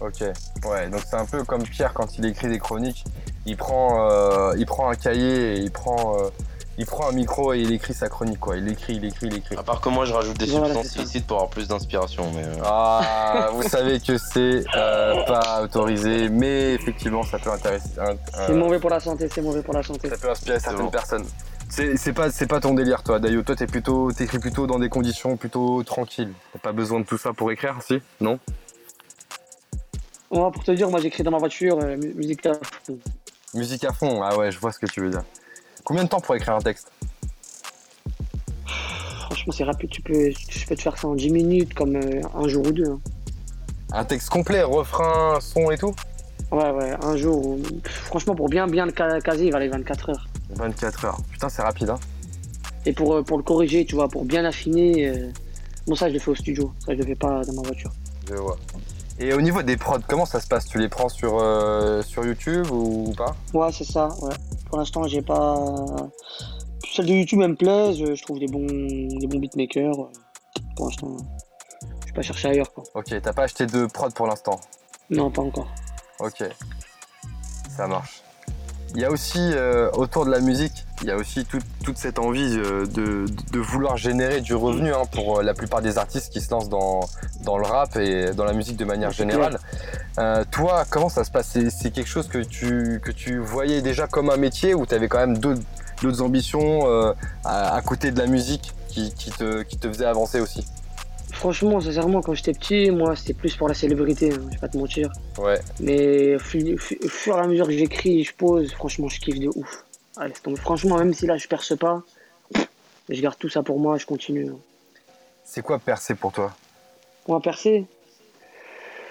[0.00, 0.20] Ok,
[0.66, 3.04] ouais, donc c'est un peu comme Pierre quand il écrit des chroniques,
[3.46, 6.28] il prend, euh, il prend un cahier et il prend, euh,
[6.76, 8.56] il prend un micro et il écrit sa chronique quoi.
[8.56, 9.56] Il écrit, il écrit, il écrit.
[9.56, 12.30] À part que moi, je rajoute des Voilà, substances illicites pour avoir plus d'inspiration.
[12.34, 17.90] Mais euh, Ah, vous savez que c'est euh, pas autorisé, mais effectivement ça peut intéresser,
[18.46, 20.08] C'est mauvais pour la santé, c'est mauvais pour la santé.
[20.08, 20.90] ça peut inspirer certaines bon.
[20.90, 21.24] personnes.
[21.76, 23.18] C'est pas, c'est pas ton délire toi.
[23.18, 26.32] D'ailleurs, toi t'es plutôt, t'écris plutôt dans des conditions plutôt tranquilles.
[26.52, 28.00] T'as pas besoin de tout ça pour écrire, si?
[28.20, 28.38] Non?
[30.30, 32.54] Ouais, pour te dire, moi j'écris dans ma voiture, euh, mu- musique à
[32.86, 32.98] fond.
[33.54, 35.24] Musique à fond, ah ouais, je vois ce que tu veux dire.
[35.82, 36.92] Combien de temps pour écrire un texte?
[38.66, 42.20] Franchement, c'est rapide, tu peux, tu peux te faire ça en 10 minutes, comme euh,
[42.34, 42.88] un jour ou deux.
[42.88, 43.00] hein.
[43.92, 45.94] Un texte complet, refrain, son et tout?
[46.52, 47.44] Ouais, ouais, un jour.
[47.46, 50.26] ou- Franchement, pour bien, bien le ca- caser, il va aller 24 heures.
[50.54, 51.18] 24 heures.
[51.30, 51.98] Putain, c'est rapide, hein
[52.86, 55.30] Et pour, euh, pour le corriger, tu vois, pour bien affiner, euh,
[55.86, 57.92] bon, ça je le fais au studio, ça je le fais pas dans ma voiture.
[58.28, 58.56] Je vois.
[59.18, 60.66] Et au niveau des prods, comment ça se passe?
[60.66, 63.36] Tu les prends sur, euh, sur YouTube ou pas?
[63.52, 64.34] Ouais, c'est ça, ouais.
[64.66, 65.56] Pour l'instant, j'ai pas.
[66.92, 70.10] Celles de YouTube, elles me plaisent, je trouve des bons, des bons beatmakers.
[70.76, 71.16] Pour l'instant,
[72.00, 72.82] je vais pas chercher ailleurs, quoi.
[72.94, 74.60] Ok, t'as pas acheté de prod pour l'instant?
[75.10, 75.68] Non, pas encore.
[76.18, 76.42] Ok,
[77.76, 78.23] ça marche.
[78.94, 81.98] Il y a aussi, euh, autour de la musique, il y a aussi tout- toute
[81.98, 85.98] cette envie euh, de, de vouloir générer du revenu hein, pour euh, la plupart des
[85.98, 87.00] artistes qui se lancent dans,
[87.42, 89.58] dans le rap et dans la musique de manière générale.
[90.18, 91.48] Euh, toi, comment ça se passe?
[91.52, 94.94] C'est c'est quelque chose que tu, que tu voyais déjà comme un métier ou tu
[94.94, 95.62] avais quand même d'autres
[96.02, 97.12] d'autres ambitions euh,
[97.44, 100.64] à, à côté de la musique qui, qui te, qui te faisaient avancer aussi?
[101.34, 104.68] Franchement, sincèrement, quand j'étais petit, moi, c'était plus pour la célébrité, hein, je vais pas
[104.68, 105.10] te mentir.
[105.38, 109.08] Ouais, Mais au fu- fu- au fur et à mesure que j'écris, je pose, franchement,
[109.08, 109.84] je kiffe de ouf.
[110.16, 110.56] Allez, tomber.
[110.58, 112.02] Franchement, même si là, je perce pas,
[113.08, 114.48] je garde tout ça pour moi, je continue.
[114.48, 114.56] hein.
[115.44, 116.54] c'est quoi percer pour toi?
[117.28, 117.84] Moi, percer,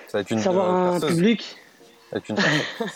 [0.08, 1.58] Ça va être une savoir euh, un public,
[2.12, 2.38] Avec une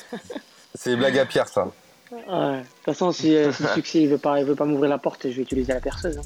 [0.76, 1.70] C'est des blagues à Pierre, ça.
[2.12, 2.20] Ouais.
[2.20, 4.90] De toute façon, si, euh, si le succès il veut pas, il veut pas m'ouvrir
[4.90, 6.18] la porte, je vais utiliser la perceuse.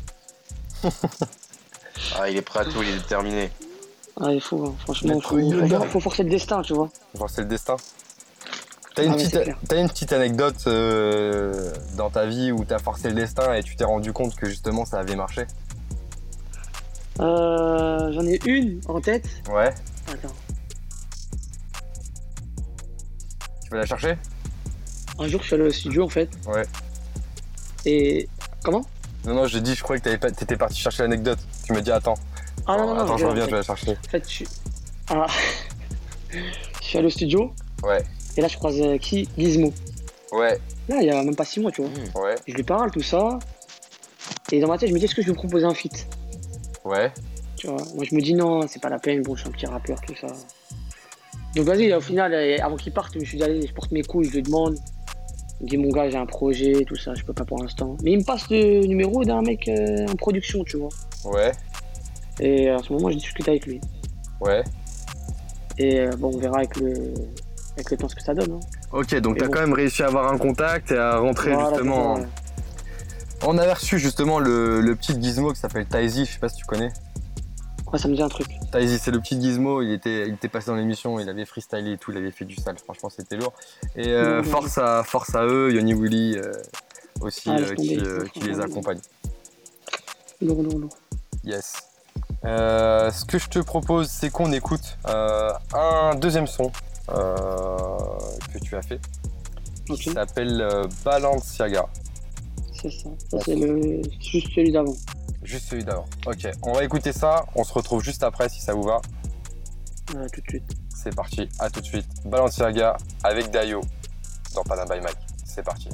[0.84, 0.90] hein.
[2.20, 3.50] ah, il est prêt à tout, il est déterminé.
[4.20, 4.76] Ah, il faut, hein.
[4.80, 5.80] franchement, faut, faut, Yoda.
[5.80, 6.90] faut- faut forcer le destin, tu vois.
[7.28, 7.76] C'est le destin.
[8.94, 13.08] T'as une, Ah ouais, t'as une petite anecdote euh, dans ta vie où t'as forcé
[13.08, 15.46] le destin et tu t'es rendu compte que justement ça avait marché?
[17.22, 19.30] Euh, J'en ai une en tête.
[19.50, 19.74] Ouais.
[20.12, 20.34] Attends.
[23.64, 24.18] Tu veux la chercher?
[25.20, 26.30] Un jour, je suis allé au studio, en fait.
[26.48, 26.64] Ouais.
[27.86, 28.28] Et.
[28.64, 28.82] Comment?
[29.26, 31.40] Non, non, j'ai dit, je croyais que t'avais pas- t'étais parti chercher l'anecdote.
[31.72, 32.16] Tu me dis, attends.
[32.68, 33.02] Ah non, non, non.
[33.04, 33.92] attends, je je- reviens, je vais la chercher.
[33.92, 34.48] En fait, je suis.
[35.10, 35.26] Ah.
[36.32, 36.38] je
[36.86, 37.54] suis allé au studio.
[37.84, 38.04] Ouais.
[38.38, 39.28] Et là, je croise euh, qui?
[39.38, 39.74] Gizmo.
[40.32, 42.24] Ouais, Là, il y a même pas six mois, tu vois.
[42.24, 43.38] ouais, Je lui parle, tout ça.
[44.52, 46.08] Et dans ma tête, je me dis, est-ce que je vais proposer un feat?
[46.86, 47.12] Ouais.
[47.58, 49.52] Tu vois, moi je me dis non, c'est pas la peine, bon, je suis un
[49.52, 50.28] petit rappeur, tout ça.
[51.56, 53.92] Donc vas-y, au final, euh, avant qu'il parte, je me suis dit, allez, je porte
[53.92, 54.78] mes couilles, je lui demande.
[55.62, 57.96] Il me dit, mon gars, j'ai un projet, tout ça, je peux pas pour l'instant.
[58.04, 60.90] Mais il me passe le numéro d'un mec euh, en production, tu vois.
[61.26, 61.52] Ouais,
[62.40, 63.80] Et euh, à ce moment, je discute avec lui.
[64.42, 64.64] ouais.
[65.78, 67.14] Et euh, bon, on verra avec le,
[67.76, 68.52] avec le temps ce que ça donne.
[68.54, 68.60] hein.
[68.92, 69.52] Ok, donc Et t'as bon.
[69.54, 72.16] quand même réussi à avoir un contact et à rentrer Voilà, justement.
[72.18, 72.34] c'est ça, ouais.
[73.48, 76.58] On avait reçu justement le, le petit gizmo qui s'appelle Taizy, je sais pas si
[76.58, 76.90] tu connais.
[77.98, 78.48] Ça me dit un truc.
[78.72, 81.94] Taizy, c'est le petit gizmo, il était, il était passé dans l'émission, il avait freestylé
[81.94, 83.54] et tout, il avait fait du sale, franchement c'était lourd.
[83.98, 86.54] Et euh, force, à, force à eux, Yoni Willy euh,
[87.20, 89.00] aussi Ah, euh, qui, les accompagne.
[90.42, 90.98] Lourd, lourd, lourd.
[91.44, 91.74] Yes.
[92.44, 96.72] Ce que je te propose, c'est qu'on écoute un deuxième son
[97.08, 99.02] que tu as fait,
[99.90, 101.86] Ok, qui s'appelle Balenciaga.
[102.74, 103.10] c'est ça.
[103.30, 104.02] Ça, c'est le...
[104.22, 104.96] juste celui d'avant.
[105.52, 106.06] Juste celui d'avant.
[106.26, 109.02] Ok, on va écouter ça, on se retrouve juste après si ça vous va.
[110.06, 110.64] Tout de suite.
[110.96, 112.08] C'est parti, à tout de suite.
[112.24, 113.82] Balenciaga avec Dayo
[114.56, 115.18] dans Panam by Mike.
[115.44, 115.90] C'est parti.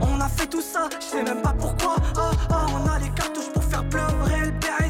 [0.00, 1.96] On a fait tout ça, je sais même pas pourquoi.
[2.16, 4.87] Ah, ah, on a les cartouches pour faire pleurer le Beretta.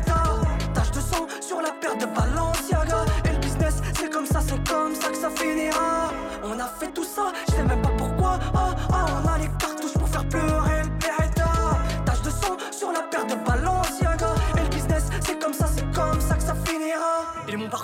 [1.48, 3.06] Sur la paire de Balenciaga.
[3.24, 6.12] Et le business, c'est comme ça, c'est comme ça que ça finira.
[6.44, 7.87] On a fait tout ça, je sais même pas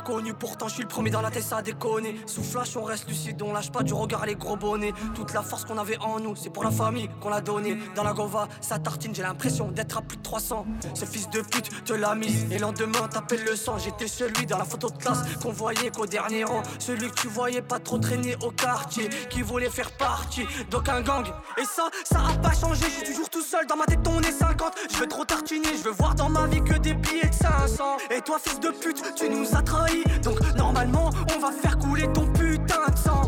[0.05, 2.21] Reconnu, pourtant je suis le premier dans la tête, ça a déconné.
[2.27, 4.93] Sous flash, on reste lucide, on lâche pas du regard les gros bonnets.
[5.15, 7.79] Toute la force qu'on avait en nous, c'est pour la famille qu'on l'a donné.
[7.95, 10.67] Dans la gova, ça tartine, j'ai l'impression d'être à plus de 300.
[10.93, 13.79] Ce fils de pute te l'a mise, et lendemain t'appelles le sang.
[13.79, 16.63] J'étais celui dans la photo de classe qu'on voyait qu'au dernier rang.
[16.79, 21.27] Celui que tu voyais pas trop traîner au quartier, qui voulait faire partie d'aucun gang.
[21.57, 24.21] Et ça, ça a pas changé, je suis toujours tout seul dans ma tête, on
[24.21, 24.75] est 50.
[24.93, 27.97] Je veux trop tartiner, je veux voir dans ma vie que des billets de 500.
[28.11, 29.94] Et toi, fils de pute, tu nous as trahis.
[30.23, 33.23] Donc normalement, on va faire couler ton putain de sang.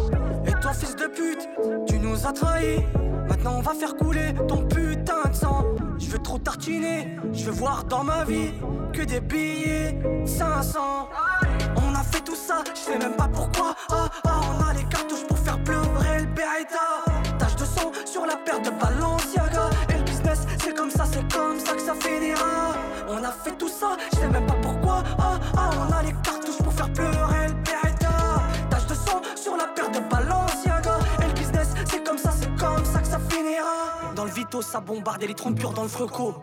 [0.47, 1.49] Et toi, fils de pute,
[1.87, 2.85] tu nous as trahis.
[3.29, 5.65] Maintenant, on va faire couler ton putain de sang.
[5.99, 8.53] Je veux trop tartiner, je veux voir dans ma vie
[8.93, 11.09] que des billets de 500.
[11.77, 13.75] On a fait tout ça, je sais même pas pourquoi.
[13.91, 17.05] Ah, ah, on a les cartouches pour faire pleurer le Beretta.
[17.39, 19.71] Tache de sang sur la paire de Balenciaga.
[20.77, 22.75] Comme ça, c'est comme ça que ça finira.
[23.09, 25.03] On a fait tout ça, je sais même pas pourquoi.
[25.19, 28.43] Ah, ah, on a les cartouches pour faire pleurer le Beretta.
[28.71, 30.99] Tache de sang sur la paire de Balenciaga.
[31.23, 34.13] Et le business, c'est comme ça, c'est comme ça que ça finira.
[34.15, 36.35] Dans le Vito, ça bombarde et les trompes pures dans le freco.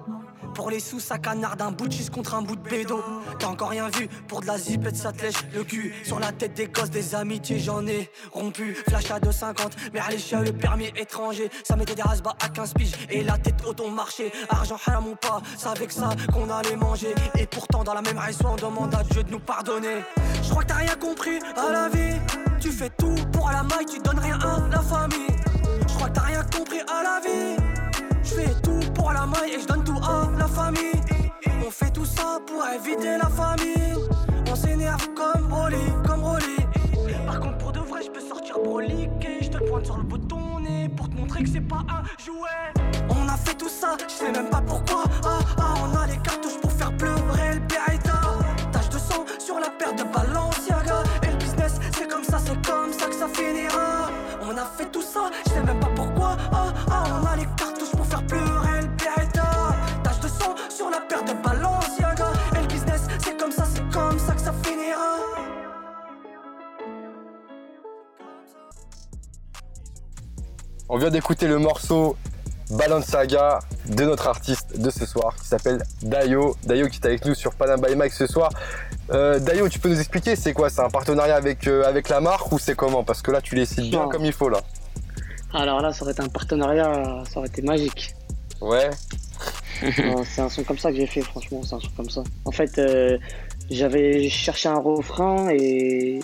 [0.53, 3.01] Pour les sous, ça canarde un bout de cheese contre un bout de bédo.
[3.39, 5.93] T'as encore rien vu pour de la zipette, ça te lèche le cul.
[6.03, 8.75] Sur la tête des gosses, des amitiés, j'en ai rompu.
[8.87, 11.49] Flash à 2,50, mais allez, je le permis étranger.
[11.63, 14.31] Ça mettait des rasbas à 15 piges et la tête au ton marché.
[14.49, 17.15] Argent haram ou pas, c'est avec ça qu'on allait manger.
[17.37, 20.03] Et pourtant, dans la même raison, on demande à Dieu de nous pardonner.
[20.43, 22.19] Je crois que t'as rien compris à la vie.
[22.59, 25.35] Tu fais tout pour la maille, tu donnes rien à la famille.
[25.87, 27.72] Je crois que t'as rien compris à la vie.
[28.23, 31.01] Je fais tout pour la maille et je donne tout à la famille.
[31.65, 33.97] On fait tout ça pour éviter la famine.
[34.49, 36.57] On s'énerve comme Broly, comme Broly.
[37.25, 39.39] Par contre, pour de vrai, je peux sortir broliqué.
[39.41, 40.19] Je te pointe sur le bout
[40.61, 43.09] nez pour te montrer que c'est pas un jouet.
[43.09, 45.03] On a fait tout ça, je sais même pas pourquoi.
[45.25, 48.21] Ah, ah, on a les cartouches pour faire pleurer le Beretta.
[48.71, 51.03] Tache de sang sur la paire de Balenciaga.
[51.23, 54.09] Et le business, c'est comme ça, c'est comme ça que ça finira.
[54.41, 55.92] On a fait tout ça, je sais même pas
[61.09, 62.31] sang sur la paire de Balenciaga.
[62.55, 65.17] Et le business, c'est comme ça, c'est comme ça que ça finira.
[70.89, 72.15] On vient d'écouter le morceau
[72.69, 76.55] Balenciaga de notre artiste de ce soir qui s'appelle Dayo.
[76.63, 78.49] Dayo qui est avec nous sur Panam by Mike ce soir.
[79.11, 80.69] Euh, Dayo, tu peux nous expliquer c'est quoi?
[80.69, 83.03] C'est un partenariat avec, euh, avec la marque ou c'est comment?
[83.03, 84.61] Parce que là tu les cites bien comme il faut là.
[85.55, 88.15] Alors là, ça aurait été un partenariat, ça aurait été magique.
[88.59, 88.89] Ouais.
[90.25, 92.23] C'est un son comme ça que j'ai fait, franchement, c'est un son comme ça.
[92.45, 93.17] En fait, euh,
[93.69, 96.19] j'avais cherché un refrain et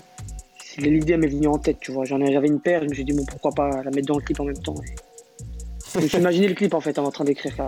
[0.78, 2.06] l'idée m'est venue en tête, tu vois.
[2.06, 4.18] J'en ai- J'avais une paire, je me suis dit, bon, pourquoi pas la mettre dans
[4.18, 4.76] le clip en même temps.
[5.96, 7.66] Je me suis imaginé le clip en fait en train d'écrire ça.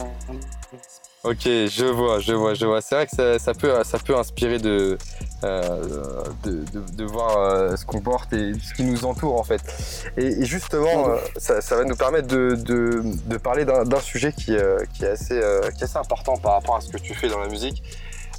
[1.23, 2.81] Ok, je vois, je vois, je vois.
[2.81, 4.97] C'est vrai que ça, ça peut, ça peut inspirer de,
[5.43, 9.43] euh, de, de- de voir euh, ce qu'on porte et ce qui nous entoure en
[9.43, 9.61] fait.
[10.17, 14.33] Et, et justement, euh, ça, ça va nous permettre de, de- de parler d'un sujet
[14.33, 16.97] qui, euh, qui, est assez, euh, qui est assez important par rapport à ce que
[16.97, 17.83] tu fais dans la musique.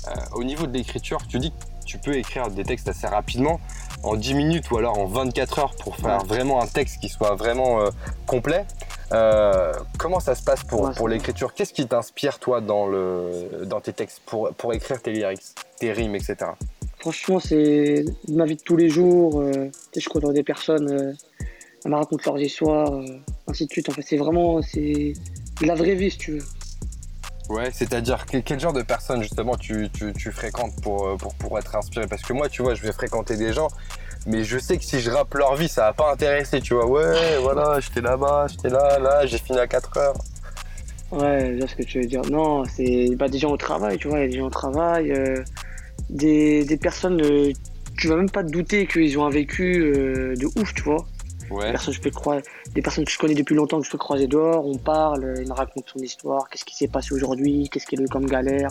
[0.09, 3.61] Euh, au niveau de l'écriture, tu dis que tu peux écrire des textes assez rapidement,
[4.03, 6.27] en 10 minutes ou alors en 24 heures pour faire Ouais.
[6.27, 7.91] vraiment un texte qui soit vraiment euh,
[8.27, 8.65] complet.
[9.13, 11.53] Euh, comment ça se passe pour, pour l'écriture?
[11.55, 15.43] Qu'est-ce qui t'inspire toi dans, le, dans tes textes pour, pour écrire tes lyrics,
[15.79, 16.37] tes rimes, etc.
[16.99, 19.41] Franchement, c'est ma vie de tous les jours.
[19.41, 21.13] euh, je côtoie des personnes, euh,
[21.85, 23.05] elles me racontent leurs histoires, euh,
[23.49, 23.89] ainsi de suite.
[23.89, 25.13] En fait, c'est vraiment, c'est
[25.61, 26.45] La vraie vie, si tu veux.
[27.51, 31.35] Ouais, c'est-à-dire que- quel genre de personnes justement tu, tu- tu fréquentes pour, euh, pour,
[31.35, 32.07] pour être inspiré?
[32.07, 33.69] Parce que moi, tu vois, je vais fréquenter des gens,
[34.27, 36.87] mais je sais que si je rappe leur vie, ça va pas intéresser, tu vois.
[36.87, 40.15] Ouais, voilà, j'étais là-bas, j'étais là, là, j'ai fini à 4 heures.
[41.11, 42.23] Ouais, je vois ce que tu veux dire.
[42.31, 44.51] Non, c'est bah, des gens au travail, tu vois, il y a des gens au
[44.51, 45.43] travail, euh,
[46.09, 47.53] des, des personnes, euh,
[47.99, 51.05] tu vas même pas te douter qu'ils ont un vécu euh, de ouf, tu vois.
[51.51, 52.43] Des personnes, je peux croiser,
[52.75, 55.43] des personnes que je connais depuis longtemps, que je peux croiser dehors, on parle, euh,
[55.43, 58.25] ils me racontent son histoire, qu'est-ce qui s'est passé aujourd'hui, qu'est-ce qu'il a eu comme
[58.25, 58.71] galère,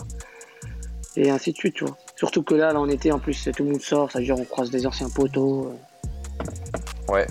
[1.16, 1.96] et ainsi de suite, tu vois.
[2.22, 4.70] Surtout que là, là, en été, en plus, tout le monde sort, c'est-à-dire on croise
[4.70, 5.72] des anciens poteaux.
[7.08, 7.12] euh.
[7.12, 7.26] Ouais.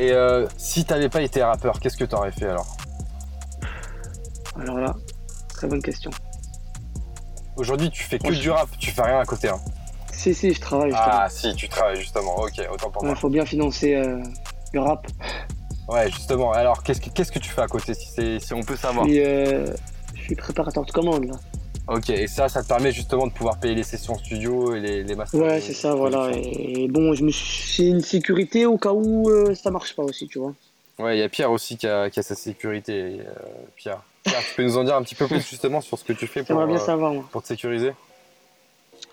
[0.00, 2.76] Et euh, si t'avais pas été rappeur, qu'est-ce que t'aurais fait alors?
[4.60, 4.96] Alors là,
[5.50, 6.10] très bonne question.
[7.56, 9.48] Aujourd'hui, tu fais que du rap, tu fais rien à côté.
[9.48, 9.60] Hein.
[10.12, 11.08] Si, si, je travaille, justement.
[11.12, 12.34] Ah, si, tu travailles justement.
[12.40, 13.14] Ok, autant pour Il moi.
[13.14, 14.20] faut bien financer euh,
[14.72, 15.06] le rap.
[15.86, 16.50] Ouais, justement.
[16.50, 18.80] Alors, qu'est-ce que, qu'est-ce que tu fais à côté si, c'est, si on peut Je
[18.80, 19.04] savoir?
[19.06, 19.66] Suis, euh,
[20.16, 21.34] je suis préparateur de commande, là.
[21.86, 25.04] Ok, et ça, ça te permet justement de pouvoir payer les sessions studio et les,
[25.04, 25.40] les masters.
[25.40, 26.30] Ouais, c'est ça, voilà.
[26.32, 30.02] Et bon, je me suis c'est une sécurité au cas où euh, ça marche pas
[30.02, 30.54] aussi, tu vois.
[30.98, 33.18] Ouais, il y a Pierre aussi qui a, qui a sa sécurité.
[33.20, 33.32] euh,
[33.76, 34.00] Pierre.
[34.22, 36.26] Pierre, tu peux nous en dire un petit peu plus justement sur ce que tu
[36.26, 37.92] fais pour, bien euh, savoir, pour te sécuriser?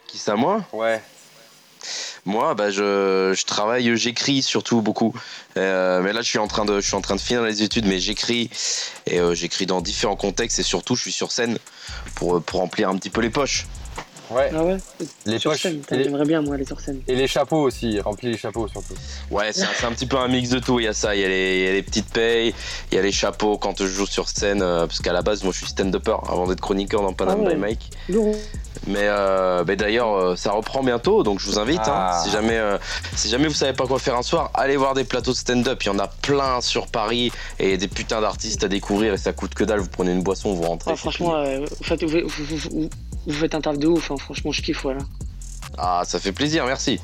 [0.08, 0.64] Qui ça, moi?
[0.72, 1.02] Ouais.
[2.26, 5.14] Moi, bah, je, travaille, j'écris surtout beaucoup.
[5.58, 8.50] Euh, mais là, je suis en train de, je suis finir les études, mais j'écris
[9.06, 11.58] et euh, j'écris dans différents contextes et surtout, je suis sur scène
[12.16, 13.66] pour, euh, pour remplir un petit peu les poches.
[14.32, 14.50] Ouais.
[14.56, 14.78] Ah ouais
[15.26, 15.62] Les Sur poches.
[15.64, 17.02] scène, Et putain, les, j'aimerais bien, moi, aller sur scène.
[17.08, 18.94] et les chapeaux aussi, remplis les chapeaux surtout.
[19.30, 20.80] Ouais, c'est un, petit peu un mix de tout.
[20.80, 22.54] Il y a ça, il y a les, il y a les petites payes,
[22.92, 25.44] il y a les chapeaux quand je joue sur scène, euh, parce qu'à la base,
[25.44, 27.54] moi, je suis stand-upper avant d'être chroniqueur dans Panam Ah ouais.
[27.56, 27.90] by Mike.
[28.10, 28.36] Lourd.
[28.88, 31.82] Mais, euh, mais d'ailleurs, euh, ça reprend bientôt, donc je vous invite.
[31.84, 32.18] Ah.
[32.20, 32.78] hein, si jamais, euh,
[33.16, 35.84] si jamais vous savez pas quoi faire un soir, allez voir des plateaux de stand-up.
[35.84, 39.34] Il y en a plein sur Paris et des putains d'artistes à découvrir et ça
[39.34, 39.80] coûte que dalle.
[39.82, 40.92] Vous prenez une boisson, vous rentrez.
[40.94, 42.90] Ah, franchement, vous, faites, vous, vous- vous-
[43.28, 44.18] vous faites un taf de ouf, hein.
[44.18, 45.02] franchement, je kiffe, voilà.
[45.78, 47.00] Ah, ça fait plaisir, merci.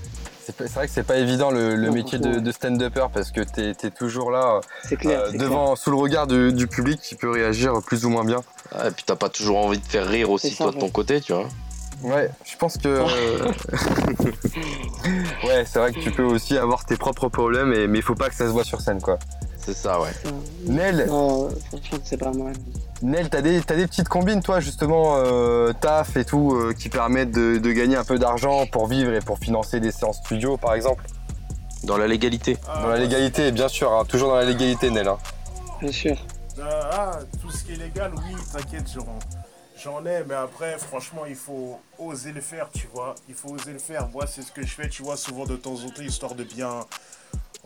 [0.45, 3.91] C'est, vrai que c'est pas évident le, le Non, métier de, stand-upper parce que t'es,
[3.91, 5.23] toujours là C'est clair.
[5.23, 8.41] euh, devant, sous le regard du public qui peut réagir plus ou moins bien.
[8.73, 10.89] Ah, et puis t'as pas toujours envie de faire rire aussi ça, toi de ton
[10.89, 11.47] côté, tu vois.
[12.01, 12.87] Ouais, je pense que.
[12.87, 13.51] euh,
[15.43, 18.15] ouais, c'est vrai que tu peux aussi avoir tes propres problèmes, et, mais il faut
[18.15, 19.17] pas que ça se voit sur scène quoi.
[19.67, 20.11] C'est ça, ouais.
[20.65, 22.53] Nel, Non, franchement, c'est pas mal.
[23.01, 26.87] Nel, t'as des, t'as des petites combines, toi, justement, euh, taf et tout, euh, qui
[26.87, 30.55] permettent de, de gagner un peu d'argent pour vivre et pour financer des séances studio,
[30.55, 31.03] par exemple?
[31.83, 32.57] Dans la légalité.
[32.81, 35.09] Dans la légalité, bien sûr, hein, toujours dans la légalité, Nel.
[35.09, 35.17] hein.
[35.81, 36.15] Bien sûr.
[36.59, 39.19] Euh, ah, tout ce qui est légal, oui, t'inquiète, j'en,
[39.77, 43.15] j'en ai, mais après, franchement, il faut oser le faire, tu vois.
[43.27, 44.07] Il faut oser le faire.
[44.13, 46.45] Moi, c'est ce que je fais, tu vois, souvent de temps en temps, histoire de
[46.45, 46.85] bien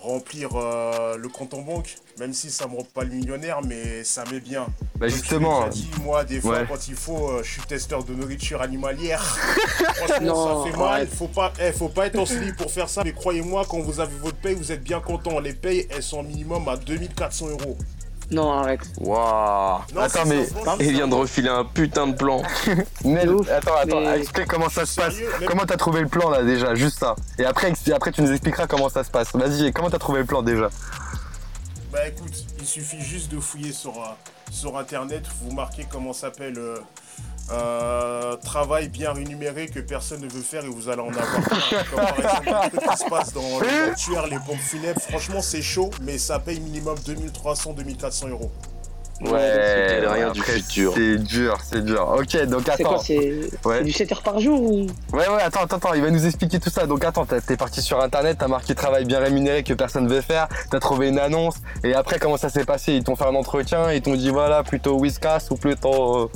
[0.02, 4.04] remplir euh, le compte en banque, même si ça me rend pas le millionnaire, mais
[4.04, 4.68] ça m'est bien.
[4.96, 6.66] Bah, justement, dit, moi, des fois, ouais.
[6.68, 9.22] quand il faut, euh, je suis testeur de nourriture animalière.
[9.96, 10.88] Franchement, Non, ça fait mal.
[10.88, 11.10] arrête.
[11.14, 13.04] Faut pas, eh, faut pas être en slip pour faire ça.
[13.04, 15.40] Mais croyez-moi, quand vous avez votre paye, vous êtes bien content.
[15.40, 17.78] Les payes, elles sont minimum à 2400 euros.
[18.32, 18.82] Non, arrête.
[19.00, 19.82] Waouh.
[19.98, 20.48] Attends, mais-
[20.80, 22.41] Il vient de refiler un putain de plan.
[23.04, 25.15] Nel, attends, attends, mais- explique comment ça se passe.
[25.15, 27.15] Sérieux, Comment t'as trouvé le plan, là, déjà, juste ça.
[27.38, 29.34] Et après, après tu nous expliqueras comment ça se passe.
[29.34, 30.70] Vas-y, comment t'as trouvé le plan, déjà?
[31.91, 34.06] Bah écoute, il suffit juste de fouiller sur, euh,
[34.50, 36.78] sur internet, vous marquez comment s'appelle euh,
[37.52, 41.84] euh, travail bien rémunéré que personne ne veut faire et vous allez en avoir plein.
[41.90, 45.42] Comme par exemple le truc qui se passe dans les mortuaires, les pompes funèbres, franchement
[45.42, 48.52] c'est chaud, mais ça paye minimum 2300-2400 euros.
[49.24, 50.94] C'était rien du futur.
[50.96, 52.08] C'est dur, c'est dur.
[52.18, 53.04] Ok, donc C'est quoi attends.
[53.04, 53.78] C'est Ouais.
[53.78, 54.88] c'est du 7 heures par jour ou?
[55.14, 56.88] Ouais, ouais, attends, attends, attends, il va nous expliquer tout ça.
[56.88, 60.48] Donc attends, t'es parti sur internet, t'as marqué travail bien rémunéré que personne veut faire,
[60.72, 62.94] t'as trouvé une annonce, et après, comment ça s'est passé?
[62.94, 66.32] Ils t'ont fait un entretien, ils t'ont dit voilà, plutôt Whiskas ou plutôt.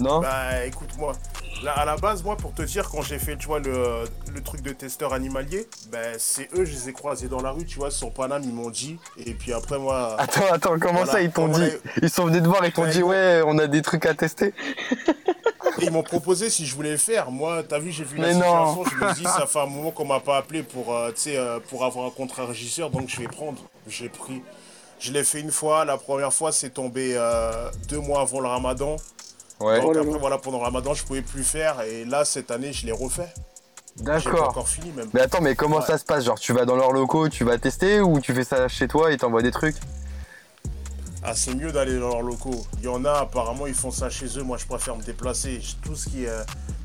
[0.00, 1.12] Non Bah écoute-moi,
[1.62, 4.40] là à la base, moi pour te dire, quand j'ai fait tu vois, le, le
[4.42, 7.78] truc de testeur animalier, bah c'est eux, je les ai croisés dans la rue, tu
[7.78, 10.16] vois, sur Paname, ils m'ont dit, et puis après moi.
[10.18, 12.72] Attends, attends, comment Voilà, ça Ils t'ont dit les- Ils sont venus te voir, ils
[12.72, 14.54] t'ont Ouais, dit ouais, on a des trucs à tester.
[15.80, 17.30] Et ils m'ont proposé si je voulais faire.
[17.30, 18.74] Moi, t'as vu, j'ai vu la Mais non.
[18.74, 18.84] situation.
[18.84, 21.84] Je me dis, ça fait un moment qu'on m'a pas appelé pour, euh, euh, pour
[21.84, 23.58] avoir un contrat régisseur, donc je vais prendre.
[23.86, 24.42] J'ai pris.
[24.98, 25.84] Je l'ai fait une fois.
[25.84, 28.96] La première fois, c'est tombé euh, deux mois avant le Ramadan.
[29.60, 30.18] Ouais, Donc après, là.
[30.18, 31.80] voilà, pendant le Ramadan, je pouvais plus faire.
[31.82, 33.32] Et là, cette année, je l'ai refait.
[33.96, 34.48] D'accord.
[34.50, 35.10] encore fini même.
[35.12, 35.84] Mais attends, mais comment Ouais.
[35.86, 36.24] ça se passe?
[36.24, 39.12] Genre, tu vas dans leurs locaux, tu vas tester ou tu fais ça chez toi
[39.12, 39.76] et t'envoies des trucs?
[41.22, 42.64] Ah, c'est mieux d'aller dans leurs locaux.
[42.78, 44.42] Il y en a, apparemment, ils font ça chez eux.
[44.42, 45.60] Moi, je préfère me déplacer.
[45.84, 46.42] Tout ce qui, euh,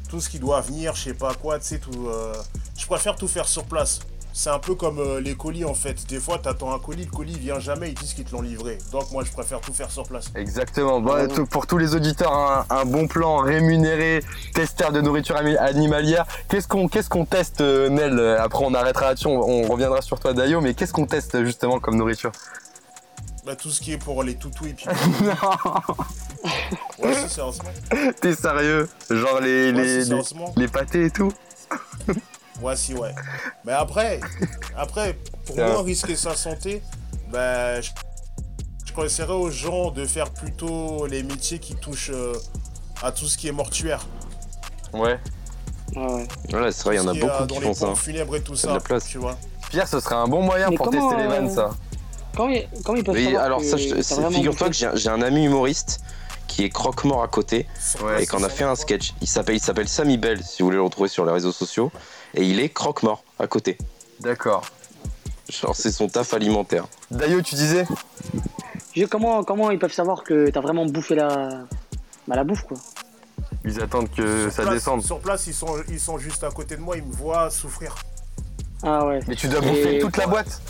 [0.09, 2.07] tout ce qui doit venir, je sais pas quoi, tu sais, tout.
[2.09, 2.34] euh,
[2.78, 3.99] je préfère tout faire sur place.
[4.38, 6.05] C'est un peu comme euh, les colis en fait.
[6.07, 8.77] Des fois, t'attends un colis, le colis vient jamais, ils disent qu'ils te l'ont livré.
[8.91, 10.25] Donc moi, je préfère tout faire sur place.
[10.36, 11.01] Exactement.
[11.49, 14.21] Pour tous les auditeurs, un, un bon plan rémunéré,
[14.53, 16.25] testeur de nourriture animalière.
[16.49, 18.19] Qu'est-ce qu'on qu'est-ce qu'on teste, euh, Nel?
[18.38, 20.59] Après, on arrêtera là-dessus, on, on reviendra sur toi, Dayo.
[20.59, 22.33] Mais qu'est-ce qu'on teste justement comme nourriture?
[23.45, 24.88] Bah, tout ce qui est pour les toutous et puis.
[26.99, 27.69] ouais, si, sérieusement.
[28.19, 28.89] T'es sérieux?
[29.09, 30.53] Genre les Ouais, les, si, les, sérieusement.
[30.57, 31.31] les pâtés et tout?
[32.62, 33.14] Ouais, si, ouais.
[33.66, 34.20] Mais après,
[34.78, 36.82] après pour moins risquer sa santé,
[37.32, 37.91] bah, je,
[38.86, 42.34] je conseillerais aux gens de faire plutôt les métiers qui touchent euh,
[43.03, 44.06] à tout ce qui est mortuaire.
[44.93, 45.20] Ouais.
[45.95, 46.28] Ouais, ouais.
[46.53, 47.95] Ouais, c'est vrai, il y en a beaucoup euh, qui dans font les ça.
[47.95, 48.74] funèbres et tout de ça.
[48.74, 49.06] la place.
[49.06, 49.38] Tu vois.
[49.70, 51.70] Pierre, ce serait un bon moyen Mais pour tester les vannes, euh, ça.
[52.36, 53.66] Comment, ils- comment ils peuvent Oui, alors que
[54.01, 56.01] ça, figure-toi que j'ai un ami humoriste
[56.56, 57.66] qui est croque-mort à côté
[58.01, 58.24] Ouais.
[58.24, 59.14] et qu'on a fait un sketch.
[59.22, 61.91] Il s'appelle il s'appelle Samy Bell, si vous voulez le retrouver sur les réseaux sociaux.
[62.34, 63.78] Et il est croque-mort à côté.
[64.22, 64.64] D'accord.
[65.49, 66.86] Genre, c'est son taf alimentaire.
[67.12, 67.86] Dayo, tu disais
[68.95, 71.66] Je- comment, comment ils peuvent savoir que t'as vraiment bouffé la,
[72.26, 72.78] bah, la bouffe, quoi?
[73.66, 75.03] Ils attendent que Sur ça place- descende.
[75.03, 77.95] Sur place, ils sont, ils sont juste à côté de moi, ils me voient souffrir.
[78.82, 79.20] Ah ouais.
[79.28, 80.62] Mais tu dois Et- bouffer toute la boîte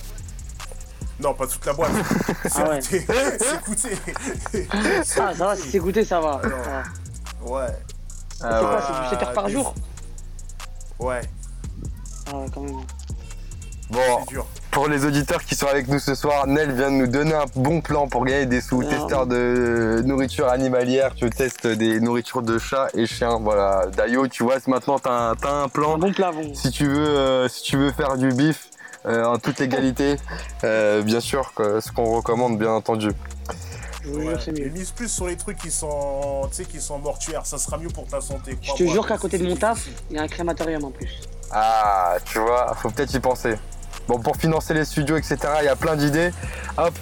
[1.20, 1.92] Non, pas toute la boîte.
[2.56, 2.80] Ah ouais.
[2.82, 3.00] C'est
[3.40, 3.98] c'est goûté.
[4.72, 6.42] Ah, ça va, si c'est goûté, ça va.
[6.44, 6.84] Ah.
[7.48, 7.68] Ouais,
[8.38, 8.68] C'est Ah ouais.
[8.70, 9.74] quoi, c'est du 7 heures par des- jour
[11.00, 11.22] ouais,
[12.32, 12.76] Ah ouais, quand même.
[13.92, 14.46] Bon, c'est dur.
[14.72, 17.46] pour les auditeurs qui sont avec nous ce soir, Nel vient de nous donner un
[17.56, 18.82] bon plan pour gagner des sous.
[18.86, 18.90] Ah.
[18.90, 23.38] Testeur de nourriture animalière, tu testes des nourritures de chats et chiens.
[23.40, 25.96] Voilà, Dayo, tu vois, maintenant t'as un, t'as un plan.
[25.96, 26.52] Un bon plafond.
[26.56, 28.75] Si tu veux, euh, si tu veux faire du bif euh,
[29.08, 30.18] en toute égalité,
[30.64, 33.10] euh, bien sûr, que- ce qu'on recommande, bien entendu.
[34.04, 34.36] Je vous Ouais.
[34.58, 34.70] mieux.
[34.70, 37.46] mise plus sur les trucs qui sont, tu sais, qui sont mortuaires.
[37.46, 38.58] Ça sera mieux pour ta santé.
[38.62, 41.22] Je te jure qu'à côté de mon taf, il y a un crématorium en plus.
[41.52, 43.56] Ah, tu vois, faut peut-être y penser.
[44.08, 46.32] Bon, pour financer les studios, etc., il y a plein d'idées.
[46.78, 46.94] Hop.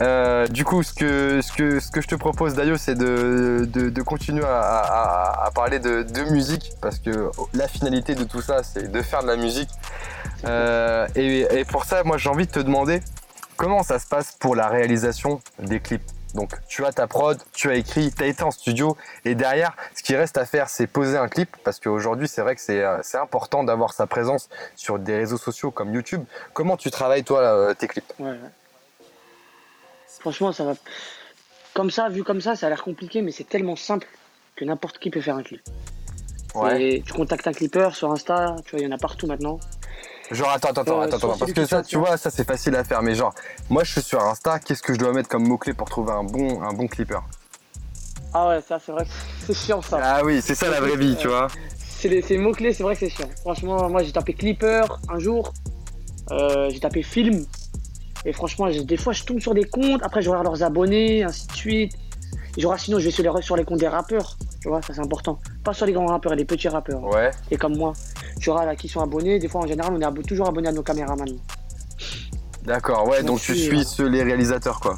[0.00, 3.68] Euh, du coup, ce que, ce, que, ce que je te propose, Dayo, c'est de,
[3.72, 8.62] de, continuer à, à- parler de, de musique, parce que la finalité de tout ça,
[8.62, 9.70] c'est de faire de la musique.
[10.44, 13.00] Euh, et, et pour ça, moi, j'ai envie de te demander
[13.56, 16.10] comment ça se passe pour la réalisation des clips?
[16.34, 19.76] Donc, tu as ta prod, tu as écrit, tu as été en studio, et derrière,
[19.94, 22.82] ce qui reste à faire, c'est poser un clip, parce qu'aujourd'hui, c'est vrai que c'est
[22.82, 26.24] euh, important d'avoir sa présence sur des réseaux sociaux comme YouTube.
[26.54, 28.10] Comment tu travailles, toi, tes clips?
[30.20, 30.74] Franchement, ça va.
[31.74, 34.06] Comme ça, vu comme ça, ça a l'air compliqué, mais c'est tellement simple
[34.56, 35.62] que n'importe qui peut faire un clip.
[36.78, 39.58] Et tu contactes un clipper sur Insta, tu vois, il y en a partout maintenant.
[40.30, 42.76] Genre, attends, attends, attends, Euh, attends, attends, parce que ça, tu vois, ça, c'est facile
[42.76, 43.34] à faire, mais genre,
[43.70, 46.24] moi, je suis sur Insta, qu'est-ce que je dois mettre comme mot-clé pour trouver un
[46.24, 47.20] bon, un bon clipper?
[48.34, 49.10] Ah ouais, ça, c'est vrai que
[49.46, 49.98] c'est chiant ça.
[50.02, 51.48] Ah oui, c'est ça la vraie vie, tu vois.
[51.78, 53.28] C'est les, c'est les mots-clés, c'est vrai que c'est chiant.
[53.42, 55.52] Franchement, moi j'ai tapé clipper un jour,
[56.30, 57.46] euh, j'ai tapé film,
[58.24, 61.46] et franchement, des fois je tombe sur des comptes, après je regarde leurs abonnés, ainsi
[61.46, 61.92] de suite.
[62.56, 64.92] Et genre, sinon je vais sur les, sur les comptes des rappeurs, tu vois, ça
[64.94, 65.38] c'est important.
[65.64, 67.02] Pas sur les grands rappeurs, les petits rappeurs.
[67.02, 67.30] Ouais.
[67.50, 67.94] Et comme moi,
[68.40, 70.72] tu vois, là, qui sont abonnés, des fois en général on est toujours abonné à
[70.72, 71.24] nos caméramans.
[72.64, 74.96] D'accord, ouais, donc tu suis, ceux- les réalisateurs, quoi.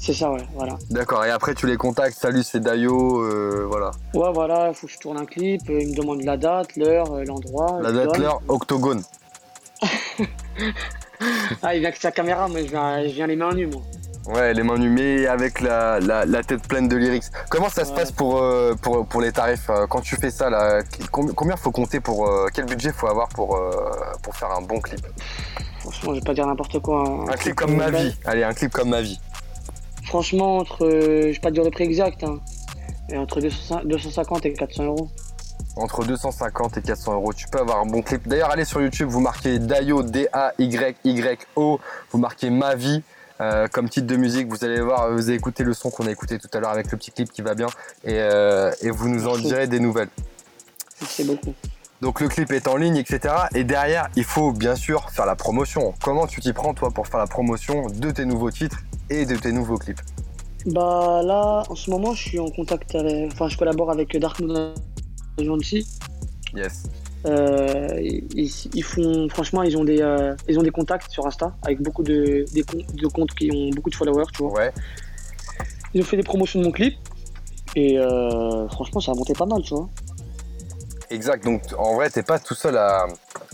[0.00, 0.76] C'est ça, ouais, voilà.
[0.90, 3.92] D'accord, et après, tu les contactes, salut, c'est Dayo, euh, voilà.
[4.14, 6.76] Ouais, voilà, il faut que je tourne un clip, euh, ils me demandent la date,
[6.76, 7.78] l'heure, euh, l'endroit.
[7.80, 9.02] La date, l'heure, octogone.
[11.62, 13.82] Ah, il vient avec sa caméra, mais je viens, je viens les mains nues, moi.
[14.26, 17.24] Ouais, les mains nues, mais avec la, la, la tête pleine de lyrics.
[17.50, 20.48] Comment ça se passe pour, euh, pour, pour les tarifs euh, Quand tu fais ça,
[20.48, 22.26] là, com- combien faut compter pour.
[22.26, 23.70] euh, quel budget faut avoir pour, euh,
[24.22, 25.06] pour faire un bon clip?
[25.80, 27.04] Franchement, je vais pas dire n'importe quoi.
[27.06, 27.26] hein.
[27.30, 28.14] Un clip comme ma vie.
[28.24, 29.20] Allez, un clip comme ma vie.
[30.06, 30.88] Franchement, entre.
[30.88, 32.38] je vais pas dire le prix exact, hein,
[33.10, 35.08] mais entre 200 250 et 400 euros.
[35.76, 38.28] Entre 250 et 400 euros, tu peux avoir un bon clip.
[38.28, 41.80] D'ailleurs, allez sur YouTube, vous marquez Dayo, D-A-Y-Y-O,
[42.12, 43.02] vous marquez Ma vie
[43.40, 44.46] euh, comme titre de musique.
[44.48, 46.92] Vous allez voir, vous allez écouter le son qu'on a écouté tout à l'heure avec
[46.92, 47.66] le petit clip qui va bien
[48.04, 49.46] et, euh, et vous nous en Merci.
[49.46, 50.10] direz des nouvelles.
[51.08, 51.54] C'est beaucoup.
[52.00, 53.34] Donc le clip est en ligne, etc.
[53.54, 55.94] Et derrière, il faut bien sûr faire la promotion.
[56.02, 58.78] Comment tu t'y prends, toi, pour faire la promotion de tes nouveaux titres
[59.10, 60.00] et de tes nouveaux clips?
[60.66, 63.32] Bah là, en ce moment, je suis en contact avec.
[63.32, 64.74] Enfin, je collabore avec Dark Moon
[66.54, 66.84] Yes.
[67.26, 69.28] Euh, ils, ils font.
[69.30, 72.62] Franchement, ils ont, des, euh, ils ont des contacts sur Insta avec beaucoup de, des
[72.62, 74.52] de comptes qui ont beaucoup de followers, tu vois.
[74.52, 74.72] Ouais.
[75.94, 76.94] Ils ont fait des promotions de mon clip.
[77.76, 79.88] Et euh, franchement, ça a monté pas mal, tu vois.
[81.10, 81.44] Exact.
[81.44, 83.06] Donc en vrai, t'es pas tout seul à,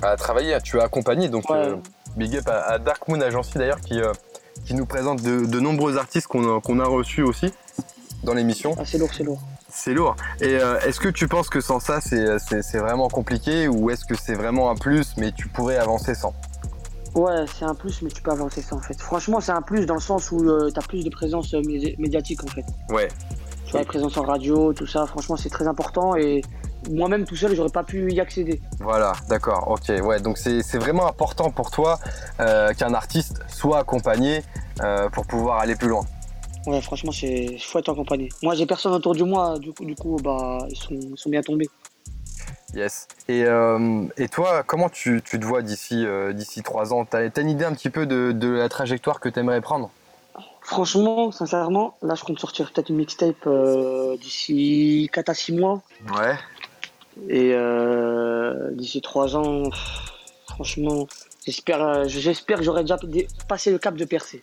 [0.02, 0.58] à travailler.
[0.62, 1.28] Tu es accompagné.
[1.28, 1.72] Donc Ouais.
[2.16, 4.00] big up à, à Dark Moon Agency d'ailleurs qui,
[4.64, 7.52] qui nous présente de, de nombreux artistes qu'on a, qu'on a reçus aussi
[8.24, 8.74] dans l'émission.
[8.78, 9.40] Ah, c'est lourd, c'est lourd.
[9.72, 10.16] C'est lourd.
[10.40, 14.04] Et euh, est-ce que tu penses que sans ça, c'est c'est- vraiment compliqué ou est-ce
[14.04, 16.34] que c'est vraiment un plus, mais tu pourrais avancer sans?
[17.14, 19.00] Ouais, c'est un plus, mais tu peux avancer ça en fait.
[19.00, 21.94] Franchement, c'est un plus dans le sens où tu t'as plus de présence euh, médi-
[21.98, 22.64] médiatique en fait.
[22.88, 23.08] Ouais.
[23.64, 26.42] Tu vois, la présence en radio, tout ça, franchement, c'est très important et
[26.90, 28.60] moi-même tout seul, j'aurais pas pu y accéder.
[28.80, 31.98] Voilà, d'accord, ok, ouais, donc c'est c'est vraiment important pour toi
[32.40, 34.42] euh, qu'un artiste soit accompagné
[34.82, 36.04] euh, pour pouvoir aller plus loin.
[36.66, 38.28] Ouais, franchement, c'est faut être accompagné.
[38.42, 41.30] Moi, j'ai personne autour de moi, du coup, du coup bah, ils sont, ils sont
[41.30, 41.70] bien tombés.
[42.74, 43.08] Yes.
[43.28, 47.04] Et, euh, et toi, comment tu, tu te vois d'ici euh, d'ici trois ans?
[47.04, 49.90] T'as as une idée un petit peu de, de la trajectoire que t'aimerais prendre?
[50.62, 55.82] Franchement, sincèrement, là, je compte sortir peut-être une mixtape euh, d'ici 4 à 6 mois.
[56.16, 56.36] Ouais.
[57.28, 59.64] Et euh, d'ici 3 ans,
[60.48, 61.08] franchement,
[61.44, 64.42] j'espère j'espère que j'aurai déjà dé- passé le cap de percer.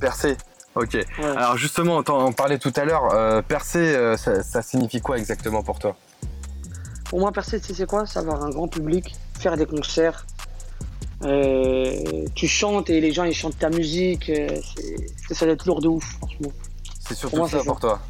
[0.00, 0.36] Percer.
[0.74, 0.92] Ok.
[0.94, 1.06] Ouais.
[1.24, 5.62] Alors justement, on parlait tout à l'heure, euh, percer, euh, ça, ça signifie quoi exactement
[5.62, 5.96] pour toi?
[7.08, 8.04] Pour moi, percer, tu sais c'est quoi?
[8.06, 10.26] C'est avoir un grand public, faire des concerts.
[11.22, 14.28] Euh, tu chantes et les gens ils chantent ta musique.
[14.28, 14.48] euh,
[15.28, 16.52] c'est- ça doit être lourd de ouf, franchement.
[17.08, 18.00] C'est surtout moi, ça pour toi.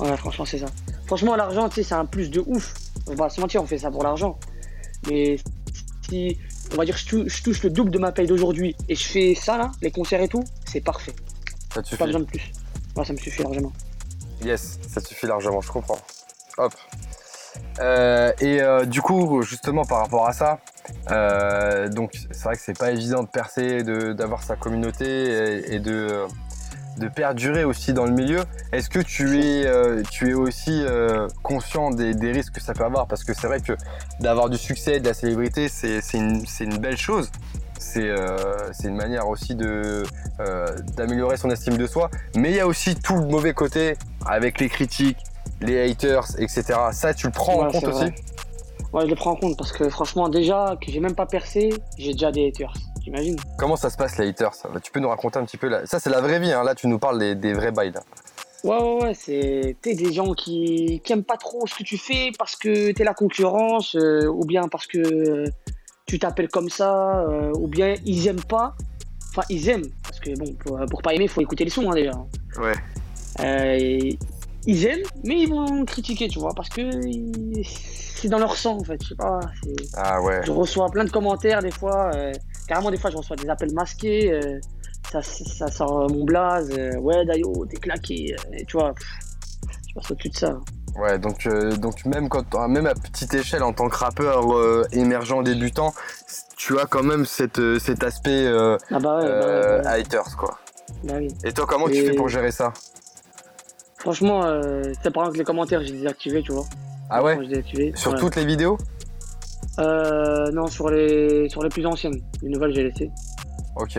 [0.00, 0.66] Ouais, franchement, c'est ça.
[1.06, 2.74] Franchement, l'argent, tu sais, c'est un plus de ouf.
[3.06, 4.38] On va pas se mentir, on fait ça pour l'argent.
[5.08, 5.38] Mais
[6.08, 6.38] si,
[6.72, 9.04] on va dire, je touche, je touche le double de ma paye d'aujourd'hui et je
[9.06, 11.14] fais ça, là, les concerts et tout, c'est parfait.
[11.74, 12.04] Ça te Pas suffit.
[12.04, 12.52] besoin de plus.
[12.96, 13.72] Ouais, ça me suffit largement.
[14.44, 15.98] Yes, ça te suffit largement, je comprends.
[16.58, 16.72] Hop.
[17.80, 20.60] Euh, et euh, du coup, justement, par rapport à ça,
[21.10, 25.74] euh, donc c'est vrai que c'est pas évident de percer, de- d'avoir sa communauté et,
[25.74, 26.24] et de,
[26.98, 28.40] de perdurer aussi dans le milieu.
[28.72, 32.74] Est-ce que tu es, euh, tu es aussi euh, conscient des, des risques que ça
[32.74, 33.06] peut avoir?
[33.06, 33.72] Parce que c'est vrai que
[34.20, 37.30] d'avoir du succès, de la célébrité, c'est une, une belle chose.
[37.78, 39.54] C'est euh, une manière aussi
[40.96, 42.10] d'améliorer son estime de soi.
[42.34, 43.94] Mais il y a aussi tout le mauvais côté
[44.26, 45.18] avec les critiques,
[45.60, 46.64] les haters, etc.
[46.92, 48.12] Ça, tu le prends en compte aussi?
[48.92, 51.70] Ouais, je le prends en compte parce que franchement, déjà, que j'ai même pas percé,
[51.98, 52.72] j'ai déjà des haters.
[53.08, 54.52] T'imagines Comment ça se passe les haters?
[54.54, 56.52] Ça Tu peux nous raconter un petit peu là Ça, c'est la vraie vie.
[56.52, 56.62] Hein.
[56.62, 57.92] Là, tu nous parles des, des vrais bails.
[57.92, 58.00] là.
[58.64, 61.96] Ouais, ouais, ouais, c'est t'es des gens qui, qui aiment pas trop ce que tu
[61.96, 65.44] fais parce que t'es la concurrence, euh, ou bien parce que euh,
[66.06, 68.74] tu t'appelles comme ça, euh, ou bien ils aiment pas.
[69.30, 71.88] Enfin, ils aiment, parce que bon, pour, pour pas aimer, il faut écouter les sons
[71.90, 72.10] hein, déjà.
[72.60, 72.72] Ouais.
[73.40, 74.18] Euh, et
[74.66, 76.82] ils aiment, mais ils vont critiquer, tu vois, parce que
[77.62, 79.38] c'est dans leur sang en fait, je sais pas.
[79.62, 80.40] c'est- Ah ouais.
[80.44, 82.32] Je reçois plein de commentaires des fois, euh,
[82.68, 84.60] carrément des fois je reçois des appels masqués, euh,
[85.10, 89.06] ça, ça sort euh, mon blaze, euh, ouais Dayo, t'es claqué, et tu vois, pff,
[89.88, 90.58] je passe au-dessus de ça.
[90.96, 94.84] Ouais, donc, euh, donc même, quand, même à petite échelle, en tant que rappeur euh,
[94.92, 95.94] émergent débutant,
[96.56, 100.36] tu as quand même cette, euh, cet aspect Ah bah ouais, bah ouais, bah haters,
[100.36, 100.58] quoi.
[101.04, 101.28] oui.
[101.44, 102.72] Et toi, comment tu fais pour gérer ça?
[103.98, 104.42] Franchement,
[105.02, 106.64] c'est par exemple les commentaires, j'ai désactivé, tu vois.
[107.10, 107.38] Ah ouais?
[107.94, 108.18] Sur ouais.
[108.18, 108.76] toutes les vidéos?
[109.78, 112.20] Euh, non, sur les, sur les plus anciennes.
[112.42, 113.10] Les nouvelles, j'ai laissé.
[113.76, 113.98] Ok.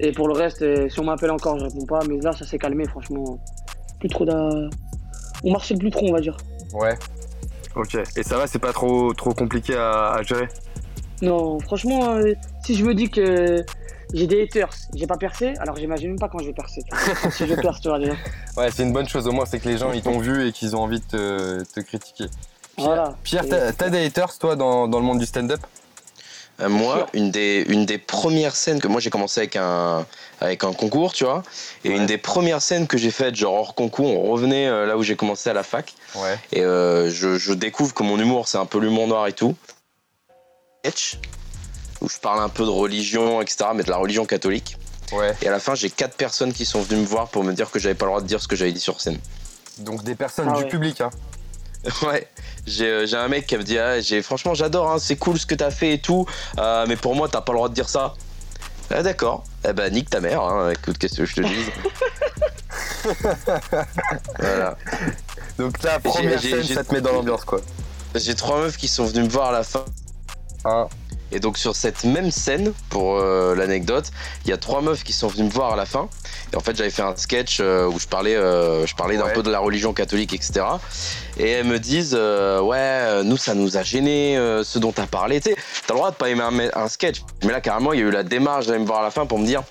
[0.00, 2.44] Et pour le reste, euh, si on m'appelle encore, je réponds pas, mais là, ça
[2.44, 3.38] s'est calmé, franchement.
[4.00, 4.48] Plus trop d'a...
[5.44, 6.36] On marchait plus trop, on va dire.
[6.72, 6.96] Ouais.
[7.74, 7.96] Ok.
[8.16, 10.48] Et ça va, c'est pas trop, trop compliqué à, à gérer?
[11.22, 12.32] Non, franchement, euh,
[12.64, 13.64] si je me dis que
[14.14, 16.82] j'ai des haters, j'ai pas percé, alors j'imagine même pas quand je vais percer.
[17.30, 18.12] si je perce, tu vois déjà.
[18.56, 19.26] Ouais, c'est une bonne chose.
[19.26, 21.64] Au moins, c'est que les gens, ils t'ont vu et qu'ils ont envie de te,
[21.74, 22.26] te critiquer.
[22.78, 23.14] Pierre, Voilà.
[23.24, 25.60] Pierre t'as t'as des haters, toi, dans, dans le monde du stand-up?
[26.60, 30.04] Euh, moi, une des, une des premières scènes que moi j'ai commencé avec un,
[30.40, 31.42] avec un concours, tu vois,
[31.84, 31.96] et Ouais.
[31.96, 35.02] une des premières scènes que j'ai faites, genre hors concours, on revenait euh, là où
[35.04, 36.36] j'ai commencé à la fac, Ouais.
[36.52, 39.54] et euh, je, je découvre que mon humour c'est un peu l'humour noir et tout.
[42.00, 44.76] Où je parle un peu de religion, etc., mais de la religion catholique.
[45.12, 45.34] Ouais.
[45.42, 47.70] Et à la fin, j'ai quatre personnes qui sont venues me voir pour me dire
[47.70, 49.18] que j'avais pas le droit de dire ce que j'avais dit sur scène.
[49.78, 50.68] Donc des personnes Ah du ouais.
[50.68, 51.10] public, hein.
[52.02, 52.28] Ouais,
[52.66, 55.38] j'ai euh, j'ai un mec qui me dit ah, j'ai franchement j'adore hein, c'est cool
[55.38, 56.26] ce que t'as fait et tout,
[56.58, 58.14] euh, mais pour moi t'as pas le droit de dire ça.
[58.90, 59.44] Ah d'accord.
[59.68, 60.70] Eh ben nique ta mère, hein.
[60.70, 61.70] écoute qu'est-ce que je te dise.
[64.38, 64.76] voilà.
[65.58, 67.60] Donc la première scène, ça te met dans l'ambiance, quoi.
[68.14, 69.84] J'ai trois meufs qui sont venues me voir à la fin.
[70.64, 70.88] Hein
[71.30, 74.06] Et donc sur cette même scène, pour euh, l'anecdote,
[74.44, 76.08] il y a trois meufs qui sont venues me voir à la fin.
[76.52, 79.24] Et en fait j'avais fait un sketch euh, où je parlais, euh, je parlais d'un
[79.26, 79.32] Ouais.
[79.34, 80.64] peu de la religion catholique, etc.
[81.36, 85.40] Et elles me disent euh, ouais, nous ça nous a gêné ce dont t'as parlé.
[85.40, 85.56] Tu sais,
[85.86, 86.42] t'as le droit de pas aimer
[86.74, 89.00] un, un sketch, mais là carrément il y a eu la démarche d'aller me voir
[89.00, 89.62] à la fin pour me dire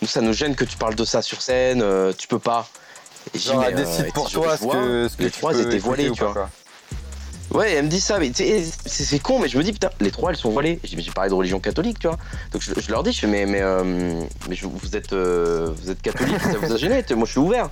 [0.00, 1.84] nous ça nous gêne que tu parles de ça sur scène,
[2.16, 2.66] tu peux pas.
[3.34, 6.24] Et Genre, mais, décide pour toi ce que, ce que les trois étaient voilés, tu
[6.24, 6.32] vois.
[6.32, 6.50] quoi.
[7.52, 9.72] Ouais, elle me dit ça, mais tu sais, c'est c'est con, mais je me dis,
[9.72, 10.80] putain, les trois, elles sont voilées.
[10.84, 12.16] J'ai j'ai parlé de religion catholique, tu vois.
[12.52, 15.70] Donc je, je leur dis, je fais, mais, mais, euh, mais je- vous, êtes, euh,
[15.82, 17.68] vous êtes catholique, ça vous a gêné Moi, je suis ouvert.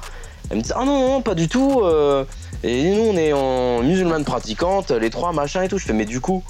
[0.51, 1.81] Elle me dit, ah non, non, pas du tout.
[1.83, 2.25] euh,
[2.63, 5.79] et nous, on est en musulmane pratiquante, les trois, machin et tout.
[5.79, 6.43] Je fais, mais du coup,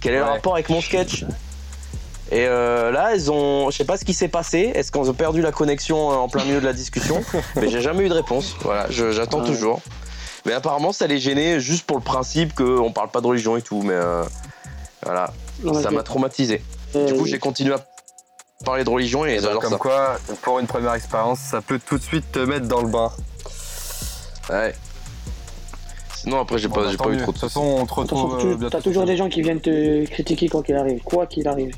[0.00, 1.24] quel est le rapport avec mon sketch?
[2.30, 4.72] Et euh, là, elles ont, je sais pas ce qui s'est passé.
[4.74, 7.22] Est-ce qu'on a perdu la connexion euh, en plein milieu de la discussion?
[7.56, 8.54] Mais j'ai jamais eu de réponse.
[8.62, 9.46] Voilà, j'attends Ouais.
[9.46, 9.80] toujours.
[10.46, 13.62] Mais apparemment, ça les gênait juste pour le principe qu'on parle pas de religion et
[13.62, 13.82] tout.
[13.82, 14.22] Mais euh,
[15.02, 15.32] voilà,
[15.82, 16.62] ça m'a traumatisé.
[16.94, 17.84] Du coup, j'ai continué à
[18.64, 19.78] parler de religion et Et ben, comme ça.
[19.78, 23.10] quoi, pour une première expérience, ça peut tout de suite te mettre dans le bain.
[24.50, 24.74] Ouais.
[26.16, 27.94] Sinon, après, j'ai Bon, pas, bah, pas eu trop De de toute façon, on te
[27.94, 31.26] retrouve tu- euh, t'as toujours des gens qui viennent te critiquer quoi qu'il arrive, quoi
[31.26, 31.74] qu'il arrive.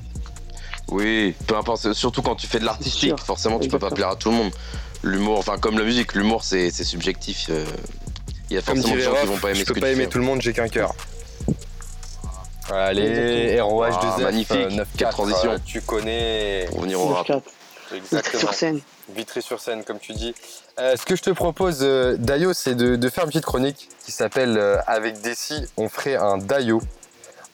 [0.88, 4.16] Oui, peu importe, surtout quand tu fais de l'artistique, forcément tu peux pas plaire à
[4.16, 4.52] tout le monde.
[5.02, 7.46] L'humour, enfin comme la musique, l'humour c'est c'est subjectif.
[7.50, 7.64] euh,
[8.50, 9.88] Il y a forcément des gens qui vont pas aimer je ce peux que pas
[9.90, 10.10] aimer fais.
[10.10, 10.94] tout le monde, j'ai qu'un cœur.
[12.70, 13.68] Allez, Exactement.
[13.80, 14.56] ROH2F, Ah, magnifique.
[14.56, 15.52] euh, 9 Quelle transition.
[15.52, 17.26] euh, tu connais Pour venir au rap.
[17.28, 17.42] 9-4.
[17.94, 18.40] exactement.
[18.40, 18.80] Sur scène.
[19.14, 20.34] Vitry sur scène, comme tu dis.
[20.80, 23.88] Euh, ce que je te propose, euh, Dayo, c'est de, de faire une petite chronique
[24.04, 26.82] qui s'appelle euh, Avec Desi, on ferait un Dayo.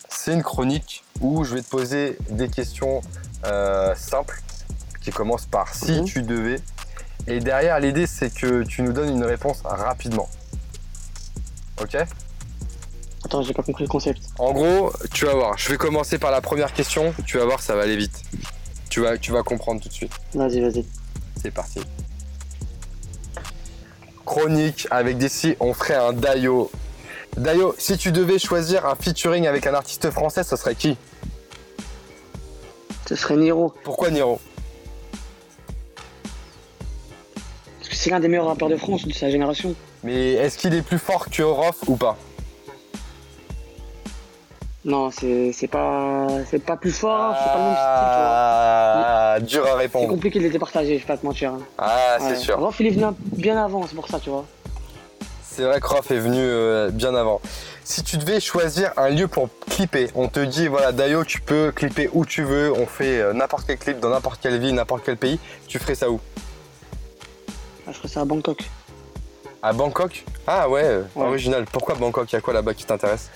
[0.08, 3.02] C'est une chronique où je vais te poser des questions
[3.44, 4.40] euh, simples
[5.02, 6.04] qui commencent par si Mhm.
[6.04, 6.60] tu devais.
[7.26, 10.28] Et derrière, l'idée, c'est que tu nous donnes une réponse rapidement.
[11.80, 11.96] Ok
[13.24, 14.20] Attends, j'ai pas compris le concept.
[14.38, 15.56] En gros, tu vas voir.
[15.56, 17.14] Je vais commencer par la première question.
[17.24, 18.22] Tu vas voir, ça va aller vite.
[18.90, 20.12] Tu vas, tu vas comprendre tout de suite.
[20.34, 20.84] Vas-y, vas-y.
[21.40, 21.80] C'est parti.
[24.26, 26.70] Chronique avec Desi, on ferait un Dayo.
[27.36, 30.96] Dayo, si tu devais choisir un featuring avec un artiste français, ce serait qui?
[33.08, 33.74] Ce serait Niro.
[33.84, 34.40] Pourquoi Niro?
[37.78, 39.74] Parce que c'est l'un des meilleurs rappeurs de France de sa génération.
[40.04, 42.16] Mais est-ce qu'il est plus fort que Rof ou pas?
[44.84, 49.60] Non, c'est c'est pas, c'est pas plus fort, c'est pas le même style, Ah, dur
[49.60, 49.70] à vois.
[49.76, 50.08] C'est répondre.
[50.08, 51.52] compliqué de les départager, je vais pas te mentir.
[51.52, 51.60] hein.
[51.78, 52.36] Ah, c'est Ouais.
[52.36, 52.58] sûr.
[52.58, 54.44] Rof, il est venu un- bien avant, c'est pour ça, tu vois.
[55.44, 57.40] C'est vrai que Rof est venu euh, bien avant.
[57.84, 61.70] Si tu devais choisir un lieu pour clipper, on te dit voilà Dayo, tu peux
[61.70, 65.02] clipper où tu veux, on fait euh, n'importe quel clip dans n'importe quelle ville, n'importe
[65.04, 65.38] quel pays,
[65.68, 66.18] tu ferais ça où?
[67.86, 68.64] Ah, je ferais ça à Bangkok.
[69.62, 71.26] À Bangkok Ah ouais, euh, Ouais.
[71.26, 71.64] original.
[71.70, 72.30] Pourquoi Bangkok?
[72.32, 73.30] Il y a quoi là-bas qui t'intéresse?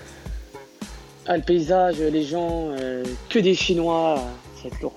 [1.27, 4.95] Ah, le paysage, les gens, euh, que des Chinois, euh, être lourd.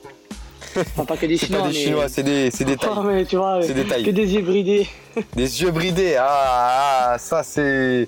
[0.76, 1.80] Enfin, pas que des C'est Chinois, pas des mais...
[1.84, 4.14] Chinois, c'est des, c'est des Ah, tu vois, C'est des que tailles.
[4.14, 4.88] des hybridés.
[5.36, 6.16] Des yeux bridés.
[6.20, 8.08] Ah, ah, ça c'est.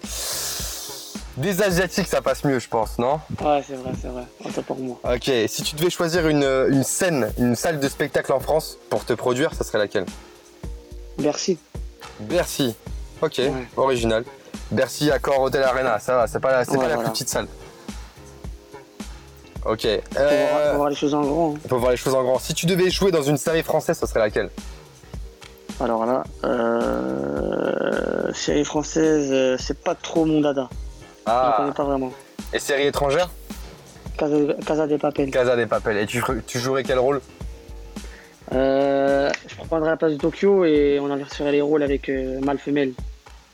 [1.38, 3.20] Des Asiatiques, ça passe mieux, je pense, non?
[3.44, 4.24] Ouais, c'est vrai, c'est vrai.
[4.46, 5.00] Autant pour moi.
[5.04, 9.04] Ok, si tu devais choisir une, une scène, une salle de spectacle en France pour
[9.06, 10.06] te produire, ça serait laquelle?
[11.18, 11.58] Merci.
[12.20, 12.76] Bercy.
[13.22, 13.52] Ok, Ouais.
[13.78, 14.24] original.
[14.72, 17.30] Bercy, Accor, Hotel Arena, ça va, c'est pas, la- c'est Ouais, pas la plus petite
[17.30, 17.48] salle.
[19.64, 21.52] Ok, Faut, voir, euh, faut voir les choses en grand.
[21.54, 21.60] hein.
[21.64, 22.40] on peut voir les choses en grand.
[22.40, 24.50] Si tu devais jouer dans une série française, ce serait laquelle?
[25.80, 30.68] Alors là, euh, série française, euh, c'est pas trop mon dada.
[30.72, 32.12] Je ne Ah, connais pas vraiment.
[32.54, 33.30] et série étrangère?
[34.18, 35.30] Casa, Casa de Papel.
[35.32, 35.98] Casa des Papel.
[35.98, 37.22] Et tu, tu jouerais quel rôle?
[38.54, 42.58] Euh, je prendrais la place de Tokyo et on inverserait les rôles avec euh, mâle
[42.58, 42.94] femelle.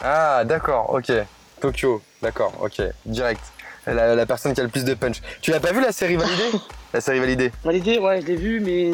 [0.02, 1.12] Ah, d'accord, ok.
[1.60, 2.82] Tokyo, d'accord, ok.
[3.06, 3.41] Direct.
[3.86, 5.22] La, la personne qui a le plus de punch.
[5.41, 6.52] Tu l'as pas vu la série validée
[6.93, 7.52] La série validée.
[7.64, 8.91] Validé, ouais, je l'ai vu, mais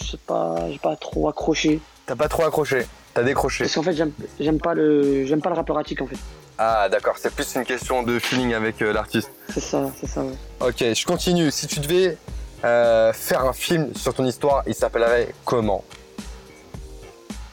[0.00, 1.80] je sais pas, j'ai pas trop accroché.
[2.06, 2.86] T'as pas trop accroché.
[3.12, 3.64] T'as décroché.
[3.64, 6.16] Parce qu'en fait, j'aime j'aime pas le, j'aime pas le rappeur attique en fait.
[6.56, 7.16] Ah, d'accord.
[7.18, 9.30] C'est plus une question de feeling avec euh, l'artiste.
[9.52, 10.22] C'est ça, c'est ça.
[10.22, 10.32] Ouais.
[10.60, 11.50] Ok, je continue.
[11.50, 12.16] Si tu devais
[12.64, 15.84] euh, faire un film sur ton histoire, il s'appellerait comment?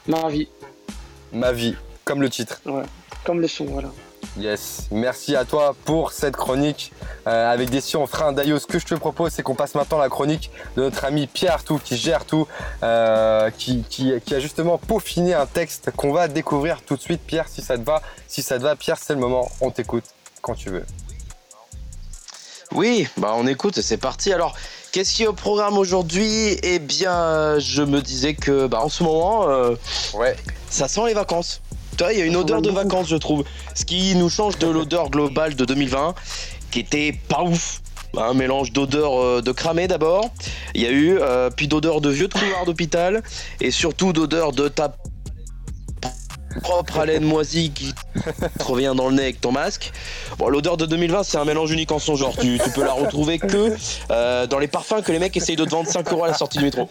[0.08, 0.48] Ma vie,
[1.36, 1.76] Ma vie,
[2.06, 2.62] comme le titre.
[3.26, 3.90] comme le son, voilà.
[4.38, 6.92] Yes, merci à toi pour cette chronique.
[7.28, 8.58] Euh, avec des si on fera un Dayo.
[8.60, 11.54] Ce que je te propose, c'est qu'on passe maintenant la chronique de notre ami Pierre
[11.54, 12.48] Artout qui gère tout,
[12.84, 17.22] euh, qui, qui- qui a justement peaufiné un texte qu'on va découvrir tout de suite.
[17.26, 19.50] Pierre, si ça te va, si ça te va, Pierre, c'est le moment.
[19.62, 20.06] On t'écoute
[20.42, 20.86] quand tu veux.
[22.72, 24.34] Oui, bah on écoute, c'est parti.
[24.34, 24.56] Alors,
[24.96, 26.58] qu'est-ce qui est au programme aujourd'hui?
[26.64, 29.76] Eh bien, je me disais que bah, en ce moment, euh,
[30.14, 30.38] Ouais.
[30.70, 31.62] ça sent les vacances.
[31.98, 33.44] Tu vois, il y a une odeur de vacances, je trouve.
[33.74, 36.16] Ce qui nous change de l'odeur globale de 2020,
[36.72, 37.82] qui était pas ouf.
[38.18, 40.30] Un mélange d'odeur euh, de cramé d'abord.
[40.76, 43.22] Il y a eu, euh, puis d'odeur de vieux de couloir d'hôpital,
[43.60, 44.96] et surtout d'odeur de ta
[46.62, 47.94] propre haleine moisie qui
[48.60, 49.92] te revient dans le nez avec ton masque.
[50.38, 52.36] Bon, l'odeur de 2020, c'est un mélange unique en son genre.
[52.38, 53.74] Tu, tu peux la retrouver que
[54.12, 56.34] euh, dans les parfums que les mecs essayent de te vendre 5 euros à la
[56.34, 56.90] sortie du métro.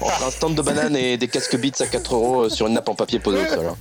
[0.00, 2.74] Entre un stand de bananes et des casques beats à 4 euros euh, sur une
[2.74, 3.66] nappe en papier posée au sol.
[3.66, 3.76] hein.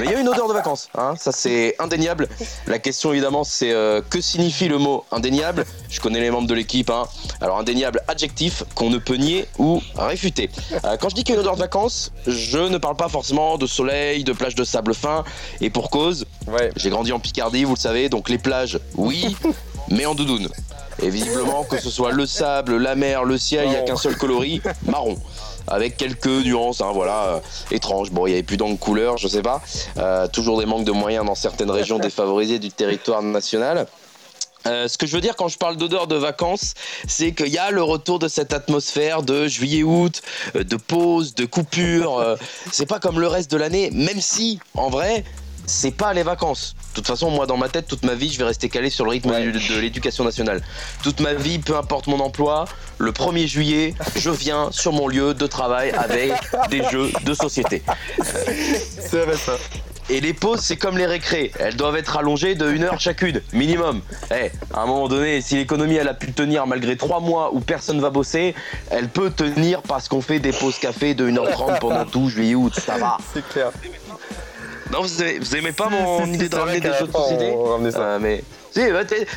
[0.00, 2.28] Mais il y a une odeur de vacances, hein, ça c'est indéniable.
[2.66, 5.64] La question évidemment c'est euh, que signifie le mot indéniable?
[5.88, 6.90] Je connais les membres de l'équipe.
[6.90, 7.04] hein.
[7.40, 10.50] Alors indéniable, adjectif qu'on ne peut nier ou réfuter.
[10.84, 13.08] Euh, quand je dis qu'il y a une odeur de vacances, je ne parle pas
[13.08, 15.24] forcément de soleil, de plage de sable fin,
[15.60, 16.70] et pour cause, Ouais.
[16.76, 19.36] j'ai grandi en Picardie, vous le savez, donc les plages, oui,
[19.90, 20.48] mais en doudoune.
[21.00, 23.96] Et visiblement, que ce soit le sable, la mer, le ciel, il n'y a qu'un
[23.96, 25.16] seul coloris, marron.
[25.70, 27.38] Avec quelques nuances, hein, voilà, euh,
[27.70, 28.10] étranges.
[28.10, 29.60] Bon, il n'y avait plus d'encre couleur, je sais pas.
[29.98, 33.86] Euh, toujours des manques de moyens dans certaines régions défavorisées du territoire national.
[34.66, 36.74] Euh, ce que je veux dire quand je parle d'odeur de vacances,
[37.06, 40.20] c'est qu'il y a le retour de cette atmosphère de juillet-août,
[40.56, 42.18] euh, de pause, de coupure.
[42.18, 42.36] euh,
[42.72, 45.24] c'est pas comme le reste de l'année, même si, en vrai,
[45.66, 46.74] c'est pas les vacances.
[46.90, 49.04] De toute façon, moi, dans ma tête, toute ma vie, je vais rester calé sur
[49.04, 49.52] le rythme Ouais.
[49.52, 50.62] de l'éducation nationale.
[51.02, 52.64] Toute ma vie, peu importe mon emploi,
[52.96, 56.32] le 1er juillet, je viens sur mon lieu de travail avec
[56.70, 57.82] des jeux de société.
[58.22, 59.56] C'est vrai ça.
[60.10, 61.52] Et les pauses, c'est comme les récrés.
[61.58, 64.00] Elles doivent être allongées de 1 heure chacune, minimum.
[64.30, 67.60] Eh, à un moment donné, si l'économie elle a pu tenir malgré 3 mois où
[67.60, 68.54] personne va bosser,
[68.90, 72.72] elle peut tenir parce qu'on fait des pauses café de 1h30 pendant tout juillet août,
[72.74, 73.18] ça va.
[73.34, 73.70] C'est clair.
[74.90, 77.52] Non, vous, aimez- vous aimez pas mon idée de ramener des jeux de société.
[77.54, 78.42] Euh, mais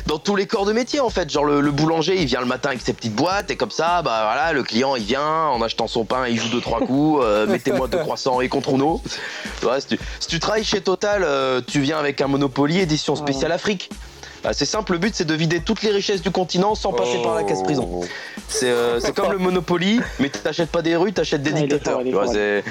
[0.06, 2.46] dans tous les corps de métier en fait, genre le, le boulanger il vient le
[2.46, 5.60] matin avec ses petites boîtes et comme ça, bah voilà, le client il vient en
[5.62, 9.00] achetant son pain, il joue deux trois coups, euh, mettez-moi deux croissants et contre Uno.
[9.62, 13.16] Ouais, si, tu, si tu travailles chez Total, euh, tu viens avec un Monopoly édition
[13.16, 13.90] spéciale Afrique.
[14.42, 17.22] Bah, c'est simple, le but c'est de vider toutes les richesses du continent sans passer
[17.22, 17.88] par la casse prison.
[17.92, 18.04] Oh.
[18.48, 22.00] C'est euh, c'est comme le Monopoly, mais t'achètes pas des rues, t'achètes des Ouais, dictateurs.
[22.04, 22.62] tu vois, Ouais,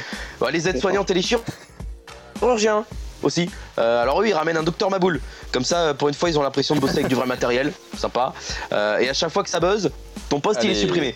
[0.51, 2.85] les aides-soignantes et les chirurgiens
[3.23, 3.49] aussi.
[3.77, 5.19] Euh, alors eux, ils ramènent un docteur Maboul.
[5.51, 7.73] Comme ça, euh, pour une fois, ils ont l'impression de bosser avec du vrai matériel.
[7.97, 8.33] Sympa.
[8.71, 9.91] Euh, et à chaque fois que ça buzz,
[10.29, 11.15] ton poste, il est supprimé.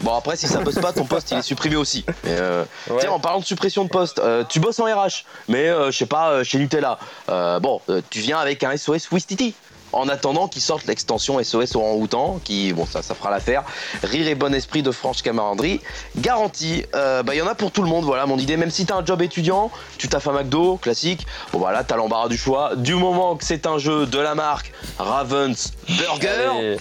[0.00, 2.04] Bon, après, si ça buzz pas, ton poste, il est supprimé aussi.
[2.24, 2.98] Mais, euh, Ouais.
[3.00, 6.42] Tiens, en parlant de suppression de poste, tu bosses en RH, mais je sais pas,
[6.42, 6.98] chez Nutella.
[7.28, 7.80] Bon,
[8.10, 9.54] tu viens avec un SOS Wistiti.
[9.92, 13.64] En attendant qu'ils sortent l'extension SOS orang-outan, qui, bon, ça, ça fera l'affaire.
[14.02, 15.80] Rire et bon esprit de franche camaraderie.
[16.16, 18.56] Garantie, euh, bah, il y en a pour tout le monde, voilà mon idée.
[18.56, 21.26] Même si t'as un job étudiant, tu taffes à McDo, classique.
[21.52, 22.76] Bon, voilà, t'as l'embarras du choix.
[22.76, 26.78] Du moment que c'est un jeu de la marque Ravens Burger.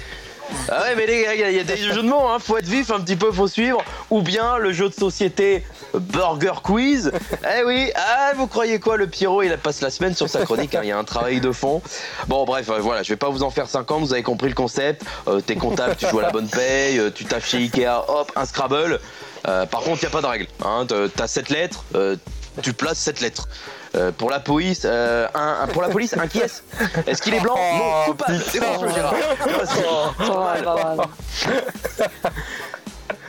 [0.70, 2.28] Ah ouais, mais les gars, il y, a- il y a des jeux de mots,
[2.28, 2.38] hein.
[2.39, 3.84] faut être vif un petit peu, faut suivre.
[4.10, 7.12] Ou bien le jeu de société Burger Quiz.
[7.43, 10.76] Eh oui, ah, vous croyez quoi, le Pierrot, il passe la semaine sur sa chronique,
[10.76, 11.82] hein, il y a un travail de fond.
[12.28, 14.56] Bon, bref, euh, voilà, je vais pas vous en faire 50, vous avez compris le
[14.56, 15.04] concept.
[15.28, 18.32] Euh, T'es comptable, tu joues à la bonne paye, euh, tu taffes chez Ikea, hop,
[18.36, 18.99] un Scrabble.
[19.43, 20.47] Par contre, il a pas de règle.
[20.64, 20.86] Hein.
[20.88, 21.84] T'as- T'as 7 lettres,
[22.62, 23.47] tu places 7 lettres.
[23.96, 26.64] Euh, pour la police, euh, un, un- pour la police, un qui est
[27.08, 28.39] Est-ce qu'il est blanc Non, coupable.
[28.48, 29.14] C'est bon, Gérard.
[30.18, 30.98] Pas mal.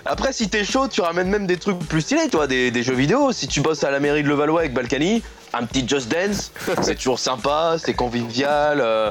[0.04, 2.94] Après, si t'es chaud, tu ramènes même des trucs plus stylés, toi, des, des jeux
[2.94, 3.32] vidéo.
[3.32, 6.50] Si tu bosses à la mairie de Levallois avec Balkany, un petit Just Dance,
[6.82, 8.80] c'est toujours sympa, c'est convivial.
[8.80, 9.10] euh.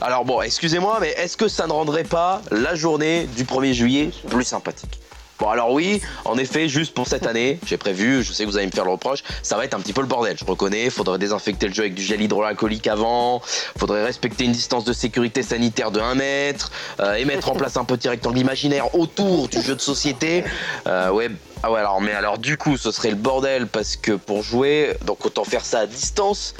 [0.00, 4.10] Alors bon, excusez-moi, mais est-ce que ça ne rendrait pas la journée du 1er juillet
[4.30, 5.00] plus sympathique?
[5.42, 8.58] Bon alors oui, en effet, juste pour cette année, j'ai prévu, je sais que vous
[8.58, 10.88] allez me faire le reproche, ça va être un petit peu le bordel, je reconnais,
[10.88, 13.42] faudrait désinfecter le jeu avec du gel hydroalcoolique avant,
[13.76, 16.70] faudrait respecter une distance de sécurité sanitaire de 1 mètre,
[17.00, 20.44] euh, et mettre en place un petit rectangle imaginaire autour du jeu de société.
[20.86, 21.28] Euh, ouais,
[21.64, 24.96] ah ouais alors mais alors du coup ce serait le bordel parce que pour jouer,
[25.06, 26.54] donc autant faire ça à distance.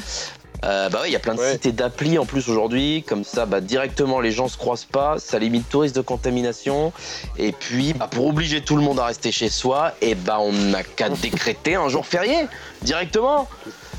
[0.65, 1.53] Euh, bah ouais, il y a plein de Ouais.
[1.53, 5.17] sites et d'applis en plus aujourd'hui, comme ça, bah directement les gens se croisent pas,
[5.19, 6.93] ça limite tout risque de contamination.
[7.37, 10.53] Et puis, bah, pour obliger tout le monde à rester chez soi, et bah on
[10.53, 12.47] n'a qu'à décréter un jour férié
[12.83, 13.49] directement.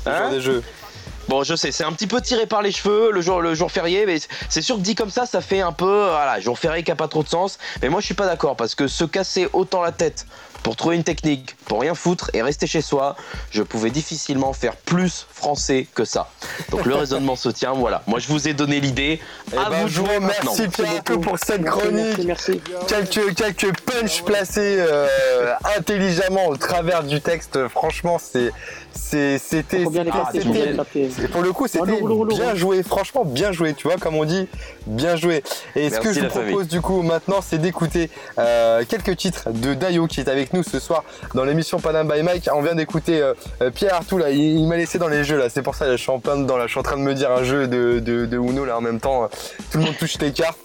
[0.06, 0.62] Hein des jeux.
[1.28, 3.70] Bon, je sais, c'est un petit peu tiré par les cheveux le jour, le jour
[3.70, 4.18] férié, mais
[4.50, 6.96] c'est sûr que dit comme ça, ça fait un peu, voilà, jour férié qui a
[6.96, 7.58] pas trop de sens.
[7.80, 10.26] Mais moi, je suis pas d'accord parce que se casser autant la tête
[10.64, 13.16] pour trouver une technique, pour rien foutre et rester chez soi,
[13.50, 16.30] je pouvais difficilement faire plus français que ça.
[16.70, 18.02] Donc le raisonnement se tient, voilà.
[18.06, 19.20] Moi, je vous ai donné l'idée.
[19.52, 22.18] Eh à ben, vous je vous remercie Pierre pour cette Merci, chronique.
[22.24, 22.88] Merci, merci.
[22.88, 27.68] Quelques, quelques punchs placés euh, intelligemment au travers du texte.
[27.68, 28.50] Franchement, c'est,
[28.94, 32.24] c'est, c'était, et pour le coup, c'était roulou.
[32.24, 32.82] bien joué.
[32.82, 33.74] Franchement, bien joué.
[33.74, 34.48] Tu vois, comme on dit,
[34.86, 35.42] bien joué.
[35.76, 36.52] Et ce Merci, que je vous famille.
[36.52, 38.08] propose du coup maintenant, c'est d'écouter
[38.38, 42.22] euh, quelques titres de Dayo qui est avec nous ce soir dans l'émission Panam by
[42.22, 42.48] Mike.
[42.54, 44.30] On vient d'écouter euh, euh, Pierre Artout là.
[44.30, 45.48] Il, m'a laissé dans les jeux là.
[45.48, 46.58] C'est pour ça là, je suis en plein dedans.
[46.62, 49.00] Je suis en train de me dire un jeu de, de, Uno là en même
[49.00, 49.28] temps.
[49.70, 50.58] Tout le monde touche les cartes.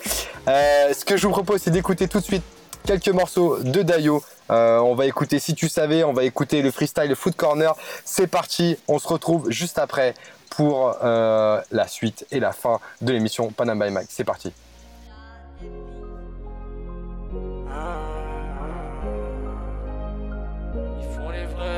[0.47, 2.43] Euh, ce que je vous propose, c'est d'écouter tout de suite
[2.85, 4.23] quelques morceaux de Dayo.
[4.51, 7.75] Euh, on va écouter Si tu savais, on va écouter le freestyle Foot Corner.
[8.05, 10.13] C'est parti, on se retrouve juste après
[10.49, 14.09] pour euh, la suite et la fin de l'émission Panam by Mike.
[14.09, 14.51] C'est parti.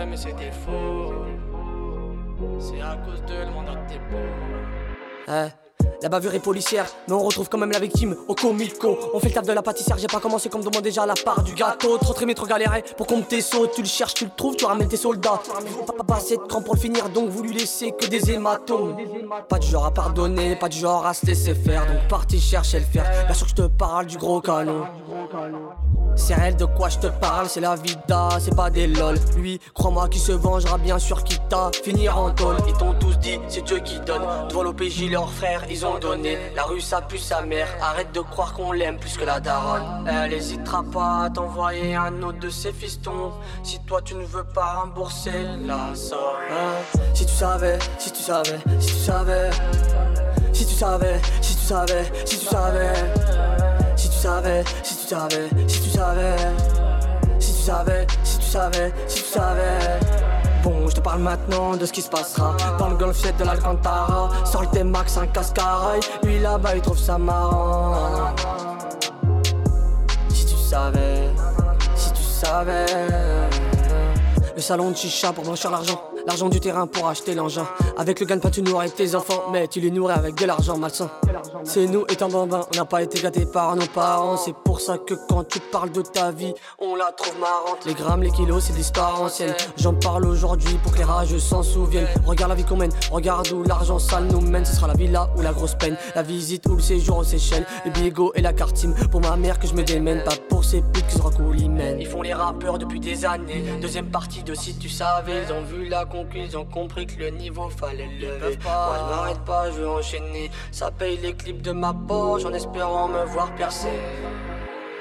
[0.08, 1.26] Mais des faux.
[2.60, 5.42] C'est à cause de le mandat de tes beaux.
[6.02, 8.98] La bavure est policière, mais on retrouve quand même la victime au comico.
[9.14, 11.44] On fait le taf de la pâtissière, j'ai pas commencé comme demande déjà la part
[11.44, 11.98] du gâteau.
[11.98, 13.68] Trop trémé, trop galéré pour qu'on tes sauts.
[13.68, 15.42] Tu le cherches, tu le trouves, tu ramènes tes soldats.
[16.08, 18.98] Pas, assez de cran pour le finir, donc vous lui laissez que des hématomes.
[19.48, 21.86] Pas du genre à pardonner, pas du genre à se laisser faire.
[21.86, 23.06] Donc parti chercher le faire.
[23.26, 24.86] Bien sûr que je te parle du gros canon.
[26.16, 29.16] C'est réel de quoi je te parle, c'est la vida, c'est pas des lol.
[29.38, 32.58] Lui, crois-moi, qui se vengera bien sûr qui t'a finir en tôle.
[32.68, 34.22] Ils t'ont tous dit, c'est Dieu qui donne.
[34.50, 36.38] Devant l'OPJ, leurs frères, ils ont donné.
[36.56, 37.68] La rue, ça pue sa mère.
[37.82, 40.08] Arrête de croire qu'on l'aime plus que la daronne.
[40.08, 43.32] Elle hésitera pas à t'envoyer un autre de ses fistons.
[43.64, 45.32] Si toi tu ne veux pas rembourser
[45.66, 46.20] la somme.
[46.52, 47.00] Hein?
[47.14, 49.50] Si tu savais, si tu savais, si tu savais.
[50.54, 52.94] Si tu savais, si tu savais, si tu savais.
[53.96, 56.36] Si tu savais, si tu savais, si tu savais.
[57.40, 60.21] Si tu savais, si tu savais, si tu savais.
[60.64, 62.56] Bon, je te parle maintenant de ce qui se passera.
[62.78, 64.30] Dans le golf de l'Alcantara.
[64.46, 68.36] Sur le T-Max, un cascarail Lui là-bas, il trouve ça marrant.
[70.30, 71.30] Si tu savais,
[71.96, 72.86] si tu savais.
[74.56, 77.68] Le salon de chicha pour blanchir l'argent L'argent du terrain pour acheter l'engin.
[77.98, 81.10] Avec le gagne-pain tu nourris tes enfants Mais tu les nourris avec de l'argent malsain.
[81.64, 84.38] C'est nous étant bambins On n'a pas été gâtés par nos parents.
[84.38, 87.86] C'est pour ça que quand tu parles de ta vie On la trouve marrante.
[87.86, 91.64] Les grammes, les kilos, c'est l'histoire ancienne J'en parle aujourd'hui pour que les rageux s'en
[91.64, 92.08] souviennent.
[92.26, 94.66] Regarde la vie qu'on mène, regarde où l'argent sale nous mène.
[94.66, 95.98] Ce sera la villa ou la grosse peine.
[96.16, 97.66] La visite ou le séjour aux Seychelles.
[97.86, 100.82] Le bigot et la cartime Pour ma mère que je me démène Pas pour ces
[100.82, 103.64] putes qui se mène Ils font les rappeurs depuis des années.
[103.82, 106.06] Deuxième partie de si tu savais Ils ont vu la
[106.36, 108.58] ils ont compris que le niveau fallait le lever.
[108.64, 110.52] Moi je m'arrête pas, je veux enchaîner.
[110.72, 114.00] Ça paye les clips de ma poche en espérant me voir percer.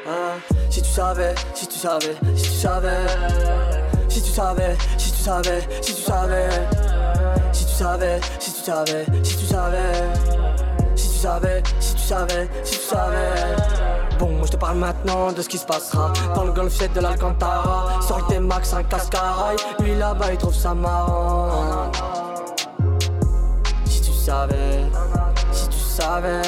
[0.08, 0.38] Hein?
[0.70, 3.06] Si tu savais, si tu savais, si tu savais.
[4.08, 6.48] Si tu savais, si tu savais, si tu savais.
[7.52, 9.04] Si tu savais, si tu savais, si tu savais.
[9.22, 9.92] Si tu savais,
[11.20, 13.56] si tu savais, si tu savais.
[14.18, 16.12] Bon, je te parle maintenant de ce qui se passera.
[16.34, 18.00] Dans le golf de l'Alcantara.
[18.00, 21.90] Sur le T-Max, un cascarail Lui là-bas, il trouve ça marrant.
[23.84, 24.86] Si tu savais,
[25.52, 26.42] si tu savais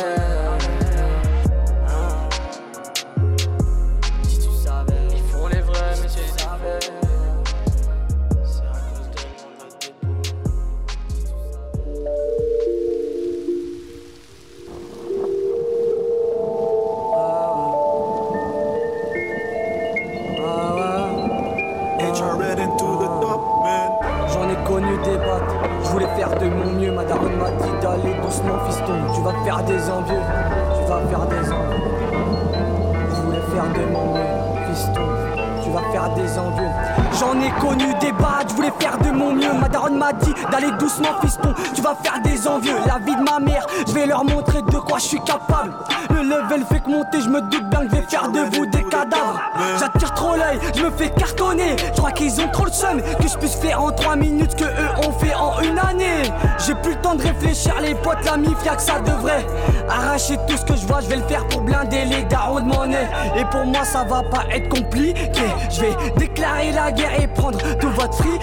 [37.22, 39.52] J'en ai connu des bad, je voulais faire de mon mieux.
[39.52, 41.54] Ma daronne m'a dit d'aller doucement, fiston.
[41.72, 42.74] Tu vas faire des envieux.
[42.84, 45.72] La vie de ma mère, je vais leur montrer de quoi je suis capable.
[46.10, 48.66] Le level fait que monter, je me doute bien que je vais faire de vous
[48.66, 49.40] des cadavres.
[49.78, 51.76] J'attire trop l'œil, je me fais cartonner.
[51.78, 54.64] Je crois qu'ils ont trop le seum que je puisse faire en 3 minutes que
[54.64, 56.22] eux ont fait en une année.
[56.66, 59.46] J'ai plus le temps de réfléchir, les potes, la mif, y'a que ça devrait.
[59.88, 62.66] Arracher tout ce que je vois, je vais le faire pour blinder les darons de
[62.66, 63.08] monnaie.
[63.36, 65.22] Et pour moi, ça va pas être compliqué.
[65.70, 68.40] Je vais déclarer la guerre et prendre tout votre fric.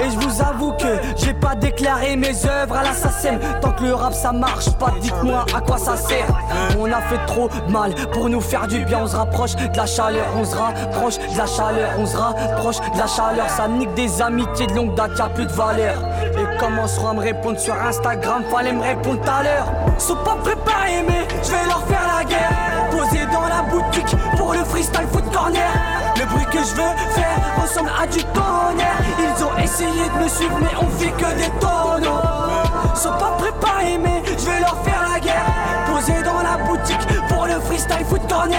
[0.00, 3.38] Et je vous avoue que j'ai pas déclaré mes œuvres à l'assassin.
[3.60, 6.26] Tant que le rap ça marche pas, dites-moi à quoi ça sert.
[6.78, 9.76] On a fait trop de mal pour nous faire du bien, on se rapproche de
[9.76, 13.48] la chaleur, se rapproche de la chaleur, on se rapproche de la chaleur.
[13.48, 15.94] Ça nique des amitiés de longue date, y'a plus de valeur.
[16.22, 19.66] Et commenceront à me répondre sur Instagram, fallait me répondre tout à l'heure.
[19.98, 22.90] Sont pas préparés, mais je vais leur faire la guerre.
[22.90, 25.70] Posé dans la boutique pour le freestyle foot corner.
[26.18, 28.98] Le bruit que je veux faire ressemble à du tonnerre.
[29.18, 32.31] Ils ont essayé de me suivre, mais on fait que des tonneaux.
[32.94, 35.44] Sont pas préparés, mais je vais leur faire la guerre.
[35.92, 38.58] Posé dans la boutique pour le freestyle foot corner.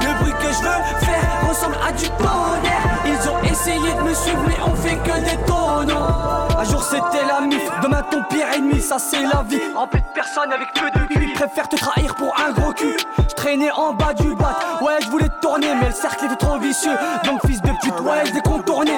[0.00, 2.90] Le bruit que je veux faire ressemble à du tonnerre.
[3.04, 6.04] Ils ont essayé de me suivre, mais on fait que des tonneaux.
[6.58, 9.60] Un jour c'était la mif, demain ton pire ennemi, ça c'est la vie.
[9.74, 12.94] Rempli de personnes avec peu de cul, préfère te trahir pour un gros cul.
[13.16, 16.58] Je traînais en bas du bat, ouais je voulais tourner, mais le cercle était trop
[16.58, 16.96] vicieux.
[17.24, 18.92] Donc fils de pute, ouais je contourné.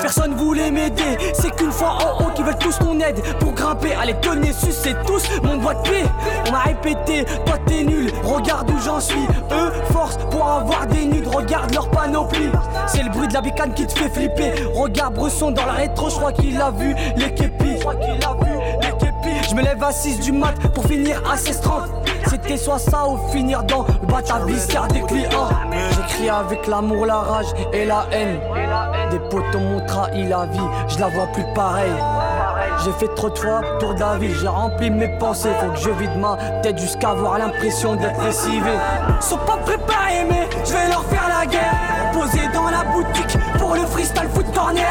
[0.00, 3.20] Personne voulait m'aider, c'est qu'une fois en haut qu'ils veulent tous qu'on aide.
[3.38, 6.04] Pour grimper, allez tenez, sucez tous mon doigt de pied.
[6.46, 9.26] On m'a répété, toi t'es nul, regarde où j'en suis.
[9.50, 12.50] Eux force pour avoir des nudes, regarde leur panoplie.
[12.86, 14.52] C'est le bruit de la bicane qui te fait flipper.
[14.74, 17.60] Regarde Bresson dans la rétro, je crois qu'il a vu les képis.
[19.48, 21.88] Je me lève à 6 du mat pour finir à 16h30.
[22.28, 24.40] C'était soit ça ou finir dans le bata
[24.92, 25.48] des clients.
[25.90, 28.38] J'écris avec l'amour, la rage et la haine.
[29.10, 30.58] Des potos m'ont trahi la vie,
[30.88, 31.90] je la vois plus pareil.
[32.84, 35.50] J'ai fait trop de fois tour de la j'ai rempli mes pensées.
[35.60, 38.70] Faut que je vide ma tête jusqu'à avoir l'impression d'être lessivé.
[39.20, 41.74] Sont pas préparés, mais je vais leur faire la guerre.
[42.14, 44.86] Posé dans la boutique pour le freestyle foot corner.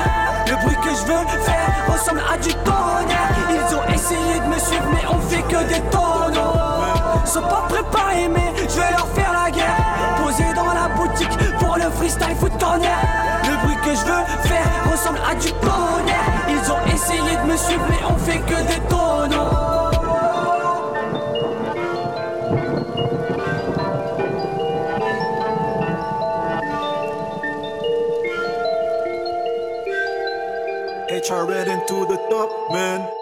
[0.48, 3.30] Le bruit que je veux faire ressemble à du tonnerre.
[3.50, 7.26] Ils ont essayé de me suivre, mais on fait que des tonneaux.
[7.26, 9.78] Sont pas préparés, mais je vais leur faire la guerre.
[10.24, 13.00] Posé dans la boutique pour le freestyle foot corner.
[13.46, 16.39] Le bruit que je veux faire ressemble à du tonnerre.
[17.50, 19.70] Me suivre, on fait que des tonneaux.
[31.10, 33.18] HRN into the top, man.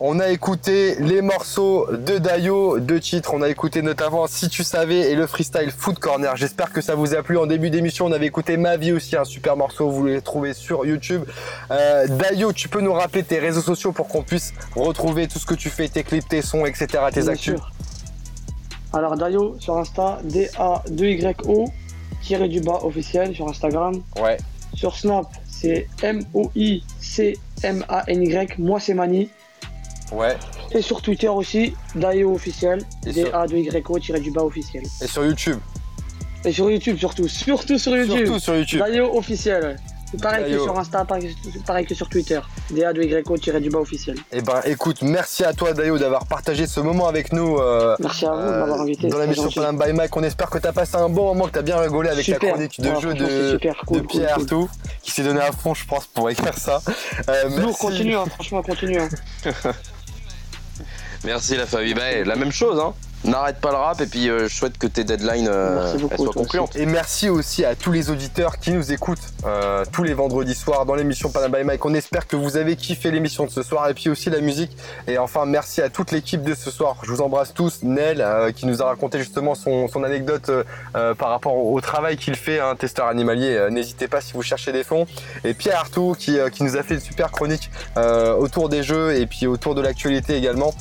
[0.00, 3.32] On a écouté les morceaux de Dayo, deux titres.
[3.34, 6.36] On a écouté notamment Si tu savais et le freestyle Food Corner.
[6.36, 7.36] J'espère que ça vous a plu.
[7.36, 9.90] En début d'émission, on avait écouté Ma vie aussi, un super morceau.
[9.90, 11.24] Vous les trouvez sur YouTube.
[11.72, 15.46] Euh, Dayo, tu peux nous rappeler tes réseaux sociaux pour qu'on puisse retrouver tout ce
[15.46, 17.54] que tu fais, tes clips, tes sons, etc., tes Bien actus.
[17.56, 17.72] sûr.
[18.92, 21.64] Alors Dayo sur Insta, D-A-2-Y-O,
[22.22, 24.00] tiré du bas officiel sur Instagram.
[24.22, 24.36] Ouais.
[24.74, 27.38] Sur Snap, c'est M-O-I-C-M-A-N-Y,
[28.58, 29.28] moi c'est Mani.
[30.12, 30.36] Ouais.
[30.72, 34.82] Et sur Twitter aussi, Dayo officiel, Et sur- D-A-2-Y-O, tiré du bas officiel.
[35.02, 35.58] Et sur YouTube.
[36.44, 38.26] Et sur YouTube surtout, surtout sur YouTube.
[38.26, 38.78] Surtout sur YouTube.
[38.80, 39.76] Dayo officiel.
[40.22, 40.58] pareil Dayo.
[40.58, 41.34] que sur Insta, pareil,
[41.66, 42.40] pareil que sur Twitter.
[42.72, 44.16] DA2YO tiré du bas officiel.
[44.32, 47.56] Eh ben, écoute, merci à toi, Dayo, d'avoir partagé ce moment avec nous.
[47.58, 49.08] euh, Merci à vous de euh, m'avoir invité.
[49.08, 49.50] dans la mission.
[49.50, 50.16] Panam by Mike.
[50.16, 52.24] On espère que tu as passé un bon moment, que tu as bien rigolé avec
[52.24, 52.40] Super.
[52.42, 54.42] la chronique de jeu de, super, cool, de cool, Pierre cool.
[54.44, 54.68] Artaud,
[55.02, 56.80] qui s'est donné à fond, je pense, pour écrire ça.
[57.28, 57.78] Euh, Lourd, merci.
[57.80, 59.00] continue, hein, franchement, continue.
[59.00, 59.08] hein.
[61.24, 61.94] Merci la famille.
[61.94, 62.94] Bah, la même chose, hein.
[63.24, 66.14] N'arrête pas le rap et puis euh, je souhaite que tes deadlines euh, Merci beaucoup,
[66.14, 66.76] elles soient concluantes.
[66.76, 70.86] Et merci aussi à tous les auditeurs qui nous écoutent euh, tous les vendredis soirs
[70.86, 71.84] dans l'émission Panam by Mike.
[71.84, 74.70] On espère que vous avez kiffé l'émission de ce soir et puis aussi la musique.
[75.06, 76.96] Et enfin, merci à toute l'équipe de ce soir.
[77.02, 77.80] Je vous embrasse tous.
[77.82, 80.64] Nel, euh, qui nous a raconté justement son, son anecdote euh,
[80.96, 83.56] euh, par rapport au, au travail qu'il fait, un testeur animalier.
[83.56, 85.06] Euh, N'hésitez pas si vous cherchez des fonds.
[85.44, 88.82] Et Pierre Artaud, qui, euh, qui nous a fait une super chronique euh, autour des
[88.82, 90.72] jeux et puis autour de l'actualité également.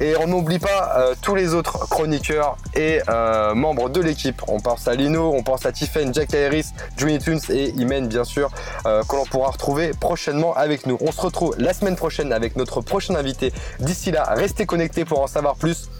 [0.00, 4.40] Et on n'oublie pas euh, tous les autres chroniqueurs et euh, membres de l'équipe.
[4.48, 8.24] On pense à Lino, on pense à Tiffen, Jack Harris, Johnny Tunes et Imen bien
[8.24, 8.50] sûr,
[8.86, 10.96] euh, que l'on pourra retrouver prochainement avec nous.
[11.02, 13.52] On se retrouve la semaine prochaine avec notre prochain invité.
[13.78, 15.90] D'ici là, restez connectés pour en savoir plus.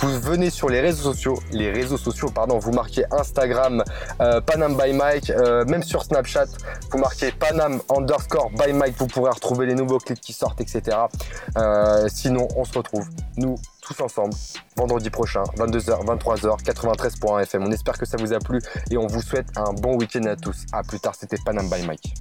[0.00, 3.82] Vous venez sur les réseaux sociaux, les réseaux sociaux, pardon, vous marquez Instagram,
[4.20, 6.46] euh, by Mike, euh, même sur Snapchat,
[6.92, 10.96] vous marquez Panam underscore by Mike, vous pourrez retrouver les nouveaux clips qui sortent, etc.
[11.56, 14.34] Euh, sinon, on se retrouve, nous, tous ensemble,
[14.76, 17.64] vendredi prochain, 22h, 23h, 93.1 FM.
[17.64, 18.60] On espère que ça vous a plu
[18.92, 20.64] et on vous souhaite un bon week-end à tous.
[20.72, 22.14] À plus tard, c'était Panam by Mike.